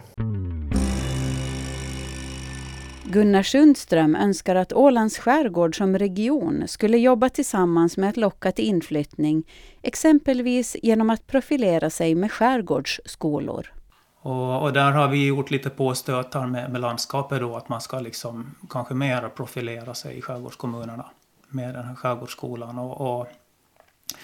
Gunnar 3.05 3.43
Sundström 3.43 4.17
önskar 4.17 4.57
att 4.57 4.73
Ålands 4.73 5.19
skärgård 5.19 5.77
som 5.77 5.99
region 5.99 6.65
skulle 6.67 6.99
jobba 6.99 7.29
tillsammans 7.29 7.97
med 7.97 8.09
att 8.09 8.17
locka 8.17 8.53
till 8.53 8.65
inflyttning, 8.65 9.45
exempelvis 9.83 10.77
genom 10.83 11.11
att 11.11 11.27
profilera 11.27 11.91
sig 11.91 12.15
med 12.15 12.33
skärgårdsskolor. 12.33 13.73
Och, 14.21 14.63
och 14.63 14.73
där 14.73 14.93
har 14.93 15.09
vi 15.09 15.27
gjort 15.27 15.51
lite 15.51 15.71
påstötar 15.71 16.47
med, 16.47 16.73
med 16.73 16.81
landskapet 16.81 17.41
då, 17.41 17.57
att 17.57 17.69
man 17.69 17.81
ska 17.81 18.01
liksom 18.01 18.55
kanske 18.71 18.95
mer 18.95 19.29
profilera 19.29 19.95
sig 19.95 20.19
i 20.19 20.23
skärgårdskommunerna 20.23 21.05
med 21.49 21.75
den 21.75 21.85
här 21.85 21.95
skärgårdsskolan. 21.95 22.79
Och, 22.79 23.21
och 23.21 23.27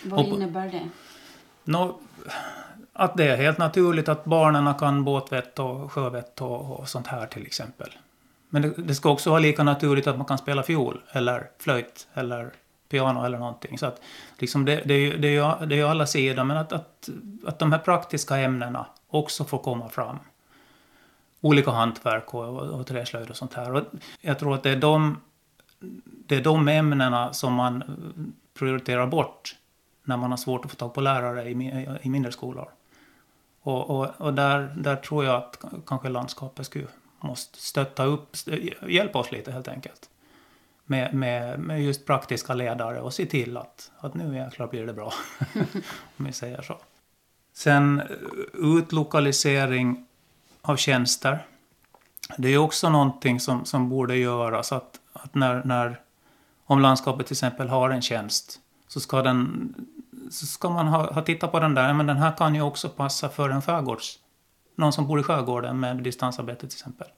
Vad 0.05 0.27
innebär 0.27 0.69
det? 0.69 0.89
No, 1.65 2.01
att 2.93 3.17
det 3.17 3.29
är 3.29 3.37
helt 3.37 3.59
naturligt 3.59 4.09
att 4.09 4.25
barnen 4.25 4.75
kan 4.75 5.05
båtvett 5.05 5.59
och 5.59 5.93
sjövett 5.93 6.41
och, 6.41 6.81
och 6.81 6.89
sånt 6.89 7.07
här 7.07 7.27
till 7.27 7.47
exempel. 7.47 7.91
Men 8.49 8.63
det, 8.63 8.75
det, 8.77 8.95
ska 8.95 9.11
också 9.11 9.31
vara 9.31 9.41
lika 9.41 9.63
naturligt 9.63 10.07
att 10.07 10.17
man 10.17 10.27
kan 10.27 10.39
spela 10.39 10.63
fiol 10.63 11.01
eller 11.13 11.51
flöjt 11.59 12.09
eller 12.15 12.51
piano 12.89 13.25
eller 13.25 13.39
någonting. 13.39 13.79
Så 13.79 13.87
att, 13.87 14.01
liksom 14.39 14.65
det, 14.65 14.83
det, 14.85 14.95
är 14.95 14.99
ju, 14.99 15.17
det, 15.19 15.29
är 15.29 15.33
ju, 15.33 15.67
det 15.67 15.75
är 15.75 15.77
ju 15.77 15.87
alla 15.87 16.07
sidor, 16.07 16.45
men 16.45 16.57
att, 16.57 16.73
att, 16.73 17.09
att 17.47 17.59
de 17.59 17.73
här 17.73 17.79
praktiska 17.79 18.37
ämnena 18.37 18.87
också 19.09 19.45
får 19.45 19.59
komma 19.59 19.89
fram. 19.89 20.19
Olika 21.41 21.71
hantverk 21.71 22.35
och, 22.35 22.45
och, 22.45 22.81
och 22.81 22.87
träslöjd 22.87 23.31
och 23.31 23.37
sånt 23.37 23.55
här. 23.55 23.75
Och 23.75 23.83
jag 24.21 24.39
tror 24.39 24.55
att 24.55 24.63
det 24.63 24.71
är 24.71 24.77
de, 24.77 25.21
det 26.05 26.37
är 26.37 26.43
de 26.43 26.69
ämnena 26.69 27.33
som 27.33 27.55
man 27.55 27.83
prioriterar 28.55 29.07
bort 29.07 29.55
när 30.05 30.17
man 30.17 30.31
har 30.31 30.37
svårt 30.37 30.65
att 30.65 30.71
få 30.71 30.77
tag 30.77 30.95
på 30.95 31.01
lärare 31.01 31.51
i, 31.51 31.99
i 32.03 32.09
mindre 32.09 32.33
skolor. 32.33 32.69
Och, 33.63 33.91
och, 33.91 34.11
och, 34.19 34.35
där, 34.35 34.75
där 34.77 34.97
tror 34.97 35.25
jag 35.25 35.35
att 35.35 35.65
kanske 35.87 36.09
landskapet 36.09 36.67
skulle 36.67 36.87
måste 37.21 37.59
stötta 37.59 38.05
upp, 38.05 38.37
hjälpa 38.89 39.19
oss 39.19 39.33
lite 39.33 39.53
helt 39.53 39.69
enkelt. 39.69 40.09
Med, 40.85 41.15
med, 41.15 41.61
med 41.61 41.83
just 41.83 42.07
praktiska 42.07 42.55
ledare 42.55 43.01
och 43.01 43.15
se 43.15 43.27
till 43.27 43.57
att, 43.57 43.91
att 43.99 44.15
nu 44.15 44.37
jäklar 44.37 44.67
blir 44.67 44.87
det 44.87 44.93
bra. 44.93 45.13
om 46.17 46.25
vi 46.25 46.33
säger 46.33 46.63
så. 46.63 46.79
Sen 47.53 48.01
eh, 48.01 48.07
utlokalisering 48.53 50.07
av 50.63 50.77
tjänster. 50.77 51.47
Det 52.39 52.49
är 52.49 52.59
också 52.59 52.91
någonting 52.91 53.41
som, 53.41 53.65
som 53.65 53.89
borde 53.89 54.17
göras. 54.17 54.73
Att, 54.73 55.01
att 55.13 55.35
när, 55.35 55.65
när, 55.65 56.01
om 56.65 56.81
landskapet 56.81 57.27
till 57.27 57.35
exempel 57.35 57.69
har 57.69 57.91
en 57.91 58.03
tjänst 58.03 58.61
så 58.89 59.01
ska, 59.01 59.23
den, 59.23 59.75
så 60.33 60.47
ska 60.47 60.71
man 60.71 60.87
ha, 60.87 61.13
ha 61.13 61.23
tittat 61.23 61.53
på 61.53 61.61
den 61.61 61.75
där. 61.75 61.93
Men 61.95 62.07
den 62.07 62.17
här 62.17 62.37
kan 62.37 62.55
ju 62.55 62.63
också 62.63 62.89
passa 62.89 63.29
för 63.29 63.51
en 63.51 63.63
skärgårds... 63.63 64.19
Någon 64.77 64.93
som 64.93 65.07
bor 65.07 65.21
i 65.21 65.23
skärgården 65.23 65.81
med 65.81 66.03
distansarbete 66.03 66.61
till 66.61 66.77
exempel. 66.77 67.09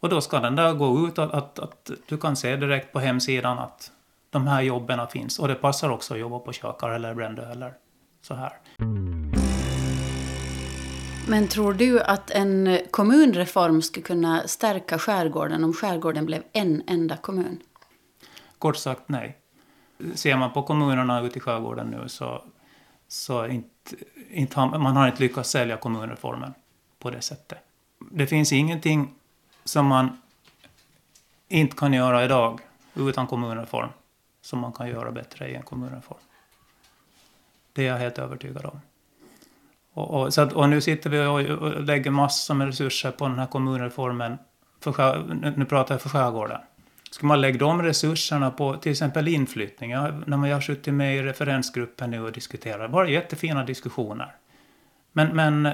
Och 0.00 0.08
då 0.08 0.20
ska 0.20 0.40
den 0.40 0.56
där 0.56 0.74
gå 0.74 1.08
ut 1.08 1.18
att, 1.18 1.34
att, 1.34 1.58
att 1.58 1.90
du 2.08 2.18
kan 2.18 2.36
se 2.36 2.56
direkt 2.56 2.92
på 2.92 2.98
hemsidan 2.98 3.58
att 3.58 3.90
de 4.30 4.46
här 4.46 4.62
jobben 4.62 5.08
finns. 5.08 5.38
Och 5.38 5.48
det 5.48 5.54
passar 5.54 5.90
också 5.90 6.14
att 6.14 6.20
jobba 6.20 6.38
på 6.38 6.52
Kökar 6.52 6.90
eller 6.90 7.14
Brändö 7.14 7.52
eller 7.52 7.72
så 8.22 8.34
här. 8.34 8.52
Men 11.28 11.48
tror 11.48 11.74
du 11.74 12.00
att 12.00 12.30
en 12.30 12.78
kommunreform 12.90 13.82
skulle 13.82 14.04
kunna 14.04 14.48
stärka 14.48 14.98
skärgården 14.98 15.64
om 15.64 15.72
skärgården 15.72 16.26
blev 16.26 16.42
en 16.52 16.82
enda 16.86 17.16
kommun? 17.16 17.60
Kort 18.58 18.76
sagt 18.76 19.02
nej 19.06 19.45
ser 20.14 20.36
man 20.36 20.52
på 20.52 20.62
kommunerna 20.62 21.20
ute 21.20 21.38
i 21.38 21.40
skärgården 21.40 21.86
nu 21.86 22.08
så, 22.08 22.42
så 23.08 23.46
inte, 23.46 23.96
inte, 24.30 24.60
man 24.60 24.96
har 24.96 25.08
inte 25.08 25.22
lyckats 25.22 25.50
sälja 25.50 25.76
kommunreformen 25.76 26.54
på 26.98 27.10
det 27.10 27.20
sättet. 27.20 27.58
Det 28.10 28.26
finns 28.26 28.52
ingenting 28.52 29.14
som 29.64 29.86
man 29.86 30.20
inte 31.48 31.76
kan 31.76 31.92
göra 31.92 32.24
idag 32.24 32.60
utan 32.94 33.26
kommunreform 33.26 33.88
som 34.40 34.58
man 34.58 34.72
kan 34.72 34.88
göra 34.88 35.12
bättre 35.12 35.48
i 35.48 35.54
en 35.54 35.62
kommunreform. 35.62 36.18
Det 37.72 37.82
är 37.82 37.86
jag 37.86 37.98
helt 37.98 38.18
övertygad 38.18 38.64
om. 38.64 38.80
Och, 39.92 40.20
och, 40.20 40.34
så 40.34 40.40
att, 40.40 40.52
och 40.52 40.68
nu 40.68 40.80
sitter 40.80 41.10
vi 41.10 41.26
och, 41.26 41.58
och 41.58 41.82
lägger 41.82 42.10
massor 42.10 42.54
med 42.54 42.66
resurser 42.66 43.10
på 43.10 43.28
den 43.28 43.38
här 43.38 43.46
kommunreformen. 43.46 44.38
För, 44.80 45.24
nu 45.56 45.64
pratar 45.64 45.94
jag 45.94 46.02
för 46.02 46.08
skärgården. 46.08 46.60
Ska 47.10 47.26
man 47.26 47.40
lägga 47.40 47.58
de 47.58 47.82
resurserna 47.82 48.50
på 48.50 48.76
till 48.76 48.92
exempel 48.92 49.28
inflyttning, 49.28 49.90
Jag 49.90 50.28
när 50.28 50.36
man 50.36 50.50
har 50.50 50.60
suttit 50.60 50.94
med 50.94 51.16
i 51.16 51.22
referensgruppen 51.22 52.10
nu 52.10 52.20
och 52.20 52.32
diskuterat, 52.32 52.80
det 52.80 52.88
var 52.88 53.04
jättefina 53.04 53.64
diskussioner. 53.64 54.36
Men, 55.12 55.36
men 55.36 55.68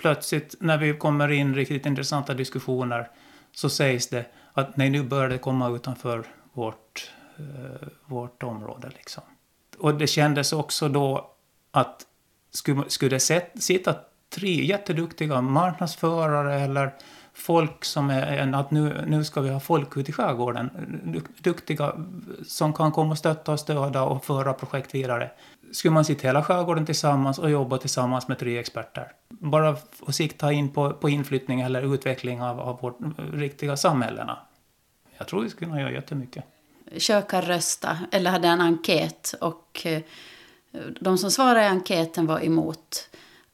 plötsligt 0.00 0.54
när 0.60 0.78
vi 0.78 0.94
kommer 0.94 1.28
in 1.28 1.54
riktigt 1.54 1.86
intressanta 1.86 2.34
diskussioner 2.34 3.10
så 3.52 3.70
sägs 3.70 4.06
det 4.06 4.24
att 4.52 4.76
nej, 4.76 4.90
nu 4.90 5.02
börjar 5.02 5.28
det 5.28 5.38
komma 5.38 5.68
utanför 5.68 6.24
vårt, 6.52 7.12
eh, 7.38 7.88
vårt 8.04 8.42
område. 8.42 8.90
Liksom. 8.96 9.22
Och 9.78 9.94
det 9.94 10.06
kändes 10.06 10.52
också 10.52 10.88
då 10.88 11.30
att 11.70 12.06
skulle, 12.50 12.82
skulle 12.88 13.16
det 13.16 13.52
sitta 13.60 13.94
tre 14.30 14.64
jätteduktiga 14.64 15.40
marknadsförare 15.40 16.60
eller 16.60 16.94
folk 17.38 17.84
som 17.84 18.10
är 18.10 18.54
att 18.54 18.70
nu, 18.70 19.04
nu 19.06 19.24
ska 19.24 19.40
vi 19.40 19.50
ha 19.50 19.60
folk 19.60 19.96
ute 19.96 20.10
i 20.10 20.12
skärgården, 20.12 20.70
duktiga 21.38 21.92
som 22.46 22.72
kan 22.72 22.92
komma 22.92 23.10
och 23.10 23.18
stötta 23.18 23.52
och 23.52 23.60
stödja 23.60 24.02
och 24.02 24.24
föra 24.24 24.52
projekt 24.52 24.94
vidare. 24.94 25.30
Skulle 25.72 25.92
man 25.94 26.04
sitta 26.04 26.26
hela 26.26 26.44
skärgården 26.44 26.86
tillsammans 26.86 27.38
och 27.38 27.50
jobba 27.50 27.78
tillsammans 27.78 28.28
med 28.28 28.38
tre 28.38 28.58
experter. 28.58 29.12
Bara 29.28 29.76
och 30.00 30.14
sikta 30.14 30.52
in 30.52 30.68
på, 30.68 30.92
på 30.92 31.08
inflyttning 31.08 31.60
eller 31.60 31.94
utveckling 31.94 32.42
av, 32.42 32.60
av 32.60 32.80
vårt 32.80 33.00
eh, 33.00 33.24
riktiga 33.32 33.76
samhällena. 33.76 34.38
Jag 35.18 35.26
tror 35.26 35.42
vi 35.42 35.50
skulle 35.50 35.70
kunna 35.70 35.80
göra 35.80 35.92
jättemycket. 35.92 36.44
Kökar 36.96 37.42
rösta, 37.42 37.98
eller 38.10 38.30
hade 38.30 38.48
en 38.48 38.60
enkät 38.60 39.34
och 39.40 39.82
eh, 39.84 40.02
de 41.00 41.18
som 41.18 41.30
svarade 41.30 41.60
i 41.60 41.66
enkäten 41.66 42.26
var 42.26 42.44
emot 42.44 43.10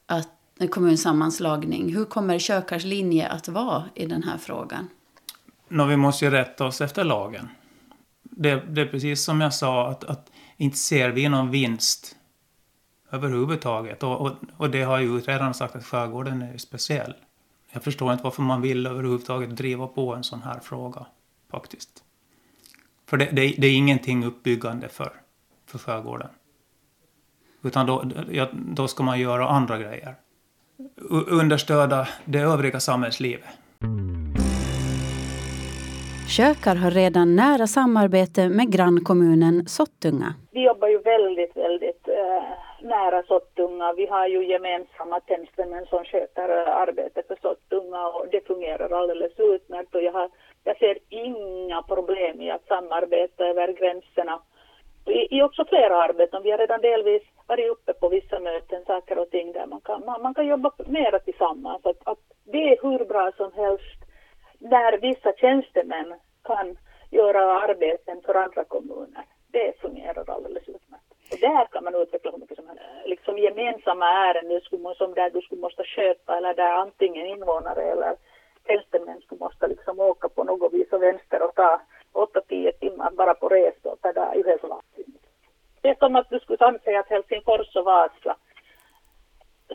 att 0.06 0.33
en 0.58 0.68
kommunsammanslagning. 0.68 1.94
Hur 1.94 2.04
kommer 2.04 2.38
Kökars 2.38 2.84
linje 2.84 3.28
att 3.28 3.48
vara 3.48 3.84
i 3.94 4.06
den 4.06 4.22
här 4.22 4.38
frågan? 4.38 4.88
No, 5.68 5.82
vi 5.84 5.96
måste 5.96 6.24
ju 6.24 6.30
rätta 6.30 6.66
oss 6.66 6.80
efter 6.80 7.04
lagen. 7.04 7.48
Det, 8.22 8.54
det 8.54 8.80
är 8.80 8.86
precis 8.86 9.24
som 9.24 9.40
jag 9.40 9.54
sa, 9.54 9.88
att, 9.88 10.04
att 10.04 10.30
inte 10.56 10.78
ser 10.78 11.10
vi 11.10 11.28
någon 11.28 11.50
vinst 11.50 12.16
överhuvudtaget. 13.10 14.02
Och, 14.02 14.20
och, 14.20 14.32
och 14.56 14.70
det 14.70 14.82
har 14.82 14.98
ju 14.98 15.18
utredaren 15.18 15.54
sagt 15.54 15.76
att 15.76 15.84
skärgården 15.84 16.42
är 16.42 16.58
speciell. 16.58 17.14
Jag 17.72 17.82
förstår 17.82 18.12
inte 18.12 18.24
varför 18.24 18.42
man 18.42 18.62
vill 18.62 18.86
överhuvudtaget 18.86 19.56
driva 19.56 19.86
på 19.86 20.14
en 20.14 20.24
sån 20.24 20.42
här 20.42 20.60
fråga, 20.60 21.06
faktiskt. 21.50 22.04
För 23.06 23.16
det, 23.16 23.24
det, 23.24 23.54
det 23.58 23.66
är 23.66 23.76
ingenting 23.76 24.24
uppbyggande 24.24 24.88
för, 24.88 25.12
för 25.66 25.78
skärgården. 25.78 26.28
Utan 27.62 27.86
då, 27.86 28.04
ja, 28.30 28.48
då 28.52 28.88
ska 28.88 29.02
man 29.02 29.20
göra 29.20 29.48
andra 29.48 29.78
grejer 29.78 30.16
understöda 31.40 32.08
det 32.24 32.38
övriga 32.38 32.80
samhällslivet. 32.80 33.44
Kökar 36.36 36.76
har 36.76 36.90
redan 36.90 37.36
nära 37.36 37.66
samarbete 37.66 38.48
med 38.48 38.72
grannkommunen 38.72 39.66
Sottunga. 39.66 40.34
Vi 40.50 40.64
jobbar 40.64 40.88
ju 40.88 40.98
väldigt, 40.98 41.56
väldigt 41.56 42.08
eh, 42.08 42.42
nära 42.82 43.22
Sottunga. 43.22 43.92
Vi 43.92 44.06
har 44.06 44.26
ju 44.26 44.46
gemensamma 44.46 45.20
tjänstemän 45.28 45.86
som 45.86 46.04
sköter 46.04 46.48
eh, 46.48 46.76
arbetet 46.76 47.26
för 47.26 47.38
Sottunga 47.42 48.06
och 48.06 48.26
det 48.30 48.46
fungerar 48.46 48.90
alldeles 49.00 49.32
utmärkt 49.38 49.94
och 49.94 50.02
jag, 50.02 50.12
har, 50.12 50.28
jag 50.64 50.78
ser 50.78 50.98
inga 51.08 51.82
problem 51.82 52.40
i 52.40 52.50
att 52.50 52.66
samarbeta 52.66 53.44
över 53.44 53.68
gränserna. 53.72 54.40
I, 55.06 55.36
i 55.36 55.42
också 55.42 55.64
flera 55.64 55.96
arbeten. 56.02 56.42
Vi 56.42 56.50
har 56.50 56.58
redan 56.58 56.80
delvis 56.80 57.22
varit 57.46 57.70
uppe 57.70 57.92
på 57.92 58.08
vissa 58.08 58.40
möten, 58.40 58.84
saker 58.86 59.18
och 59.18 59.30
ting 59.30 59.52
där 59.52 59.66
man 59.66 59.80
kan, 59.80 60.04
man, 60.06 60.22
man 60.22 60.34
kan 60.34 60.46
jobba 60.46 60.70
mera 60.86 61.18
tillsammans. 61.18 61.86
Att, 61.86 61.98
att 62.04 62.18
det 62.44 62.72
är 62.72 62.82
hur 62.82 63.04
bra 63.04 63.32
som 63.36 63.52
helst 63.52 64.00
när 64.58 64.98
vissa 64.98 65.32
tjänstemän 65.32 66.14
kan 66.42 66.76
göra 67.10 67.60
arbeten 67.60 68.22
för 68.26 68.34
andra 68.34 68.64
kommuner. 68.64 69.24
Det 69.50 69.80
fungerar 69.80 70.30
alldeles 70.30 70.68
utmärkt. 70.68 71.04
Och 71.32 71.38
där 71.40 71.64
kan 71.64 71.84
man 71.84 71.94
utveckla 71.94 72.30
hur 72.30 72.38
mycket 72.38 72.56
som 72.56 72.68
helst. 72.68 72.82
Eh, 72.82 73.08
liksom 73.08 73.38
gemensamma 73.38 74.06
ärenden 74.06 74.60
som 74.94 75.14
där 75.14 75.30
du 75.30 75.40
skulle 75.40 75.60
måste 75.60 75.84
sköta 75.84 76.36
eller 76.36 76.54
där 76.54 76.72
antingen 76.72 77.26
invånare 77.26 77.82
eller 77.82 78.16
tjänstemän 78.66 79.20
skulle 79.20 79.38
måste 79.38 79.66
liksom 79.66 80.00
åka 80.00 80.28
på 80.28 80.44
något 80.44 80.72
vis 80.72 80.92
och 80.92 81.02
vänster 81.02 81.42
och 81.42 81.54
ta 81.54 81.80
8-10 82.12 82.72
timmar 82.72 83.10
bara 83.10 83.34
på 83.34 83.48
resor 83.48 83.96
per 84.02 84.12
dag 84.12 84.36
i 84.36 84.42
ju. 84.42 85.23
Det 85.84 85.90
är 85.90 85.94
som 85.94 86.16
att 86.16 86.30
du 86.30 86.38
skulle 86.40 86.64
anse 86.64 86.98
att 86.98 87.08
Helsingfors 87.08 87.76
och 87.76 87.84
Vasa, 87.84 88.36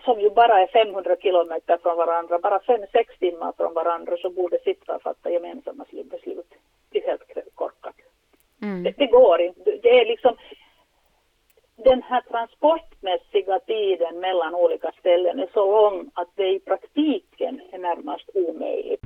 som 0.05 0.19
ju 0.19 0.29
bara 0.29 0.61
är 0.61 0.67
500 0.67 1.15
kilometer 1.21 1.77
från 1.77 1.97
varandra, 1.97 2.39
bara 2.39 2.59
5-6 2.59 2.87
timmar 3.19 3.53
från 3.57 3.73
varandra, 3.73 4.17
så 4.17 4.29
borde 4.29 4.59
sitta 4.59 4.95
och 4.95 5.01
fatta 5.01 5.31
gemensamma 5.31 5.85
beslut. 6.03 6.53
Det 6.89 7.03
är 7.03 7.07
helt 7.07 7.55
korkat. 7.55 7.95
Mm. 8.61 8.83
Det, 8.83 8.91
det, 8.97 9.05
går 9.05 9.41
inte. 9.41 9.77
Det 9.83 9.99
är 9.99 10.05
liksom 10.05 10.35
den 11.75 12.01
här 12.01 12.21
transportmässiga 12.21 13.59
tiden 13.59 14.19
mellan 14.19 14.55
olika 14.55 14.91
ställen 14.99 15.39
är 15.39 15.49
så 15.53 15.65
lång 15.71 16.11
att 16.13 16.29
det 16.35 16.49
i 16.49 16.59
praktiken 16.59 17.61
är 17.71 17.77
närmast 17.77 18.29
omöjligt. 18.33 19.01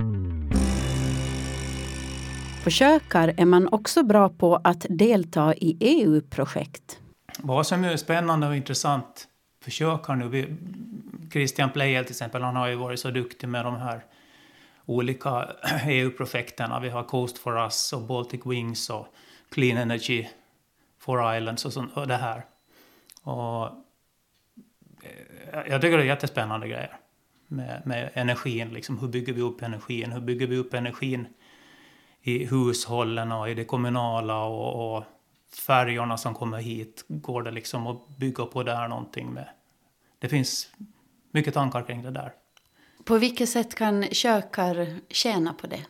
På 2.63 2.69
Kökar 2.69 3.33
är 3.37 3.45
man 3.45 3.67
också 3.71 4.03
bra 4.03 4.29
på 4.29 4.55
att 4.63 4.85
delta 4.89 5.53
i 5.53 5.77
EU-projekt. 5.79 6.99
Vad 7.39 7.67
som 7.67 7.83
är 7.83 7.97
spännande 7.97 8.47
och 8.47 8.55
intressant 8.55 9.27
för 9.63 9.71
Kökar 9.71 10.15
nu, 10.15 10.57
Christian 11.31 11.69
Pleijel 11.69 12.05
till 12.05 12.11
exempel, 12.11 12.41
han 12.41 12.55
har 12.55 12.67
ju 12.67 12.75
varit 12.75 12.99
så 12.99 13.11
duktig 13.11 13.47
med 13.47 13.65
de 13.65 13.75
här 13.75 14.05
olika 14.85 15.29
e 15.85 15.91
EU-projekten. 15.91 16.81
Vi 16.81 16.89
har 16.89 17.03
Coast 17.03 17.37
for 17.37 17.63
Us 17.63 17.93
och 17.93 18.01
Baltic 18.01 18.41
Wings 18.45 18.89
och 18.89 19.07
Clean 19.51 19.77
Energy 19.77 20.27
for 20.99 21.37
Islands 21.37 21.65
och, 21.65 21.73
sånt, 21.73 21.97
och 21.97 22.07
det 22.07 22.17
här. 22.17 22.45
Och 23.23 23.65
eh, 25.03 25.63
jag 25.69 25.81
tycker 25.81 25.97
det 25.97 26.03
är 26.03 26.07
jättespännande 26.07 26.67
grejer 26.67 26.97
med, 27.47 27.81
med 27.85 28.09
energin. 28.13 28.69
Liksom, 28.69 28.99
hur 28.99 29.07
bygger 29.07 29.33
vi 29.33 29.41
upp 29.41 29.61
energin? 29.61 30.11
Hur 30.11 30.21
bygger 30.21 30.47
vi 30.47 30.57
upp 30.57 30.73
energin 30.73 31.27
i 32.23 32.45
hushållen 32.45 33.31
och 33.31 33.49
i 33.49 33.53
det 33.53 33.65
kommunala 33.65 34.43
och, 34.43 34.95
och 34.95 35.03
färjorna 35.67 36.17
som 36.17 36.33
kommer 36.33 36.57
hit. 36.57 37.05
Går 37.07 37.43
det 37.43 37.51
liksom 37.51 37.87
att 37.87 38.07
bygga 38.07 38.45
på 38.45 38.63
där 38.63 38.87
någonting 38.87 39.33
med? 39.33 39.49
Det 40.19 40.29
finns 40.29 40.69
mycket 41.31 41.53
tankar 41.53 41.81
kring 41.81 42.03
det 42.03 42.11
där. 42.11 42.33
På 43.05 43.17
vilket 43.17 43.49
sätt 43.49 43.75
kan 43.75 44.03
kökar 44.03 44.99
tjäna 45.09 45.53
på 45.53 45.67
det? 45.67 45.85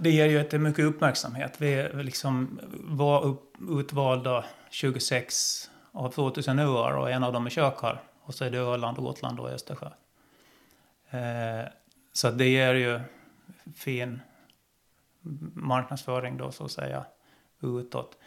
Det 0.00 0.10
ger 0.10 0.26
ju 0.26 0.32
jättemycket 0.32 0.84
uppmärksamhet. 0.84 1.54
Vi 1.58 1.88
liksom 1.94 2.60
var 2.74 3.24
upp, 3.24 3.56
utvalda 3.70 4.44
26 4.70 5.70
av 5.92 6.10
2000 6.10 6.58
öar 6.58 6.96
och 6.96 7.10
en 7.10 7.24
av 7.24 7.32
dem 7.32 7.46
är 7.46 7.50
kökar. 7.50 8.02
Och 8.22 8.34
så 8.34 8.44
är 8.44 8.50
det 8.50 8.58
Öland 8.58 8.98
och 8.98 9.04
Gotland 9.04 9.40
och 9.40 9.50
Östersjö. 9.50 9.86
Eh, 11.10 11.68
så 12.12 12.30
det 12.30 12.48
ger 12.48 12.74
ju 12.74 13.00
fin 13.76 14.20
marknadsföring 15.54 16.36
då 16.36 16.50
så 16.50 16.64
att 16.64 16.70
säga 16.70 17.04
utåt. 17.62 18.18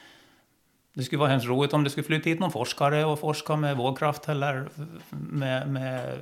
Det 0.94 1.04
skulle 1.04 1.20
vara 1.20 1.30
hemskt 1.30 1.48
roligt 1.48 1.74
om 1.74 1.84
det 1.84 1.90
skulle 1.90 2.04
flytta 2.04 2.30
hit 2.30 2.40
någon 2.40 2.52
forskare 2.52 3.06
och 3.06 3.20
forska 3.20 3.56
med 3.56 3.78
vågkraft 3.78 4.30
eller 4.30 4.70
med, 5.10 5.70
med 5.70 6.20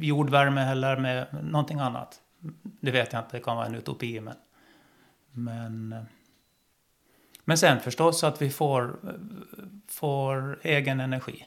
jordvärme 0.00 0.60
eller 0.60 0.96
med 0.96 1.26
någonting 1.42 1.78
annat. 1.78 2.20
Det 2.62 2.90
vet 2.90 3.12
jag 3.12 3.22
inte, 3.22 3.36
det 3.36 3.42
kan 3.42 3.56
vara 3.56 3.66
en 3.66 3.74
utopi 3.74 4.20
men... 4.20 4.34
Men, 5.30 5.94
men 7.44 7.58
sen 7.58 7.80
förstås 7.80 8.24
att 8.24 8.42
vi 8.42 8.50
får, 8.50 8.96
får 9.88 10.58
egen 10.62 11.00
energi. 11.00 11.46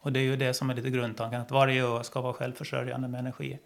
Och 0.00 0.12
det 0.12 0.20
är 0.20 0.24
ju 0.24 0.36
det 0.36 0.54
som 0.54 0.70
är 0.70 0.74
lite 0.74 0.90
grundtanken, 0.90 1.40
att 1.40 1.50
varje 1.50 1.84
ö 1.84 2.02
ska 2.02 2.20
vara 2.20 2.32
självförsörjande 2.32 3.08
med 3.08 3.20
energi. 3.20 3.58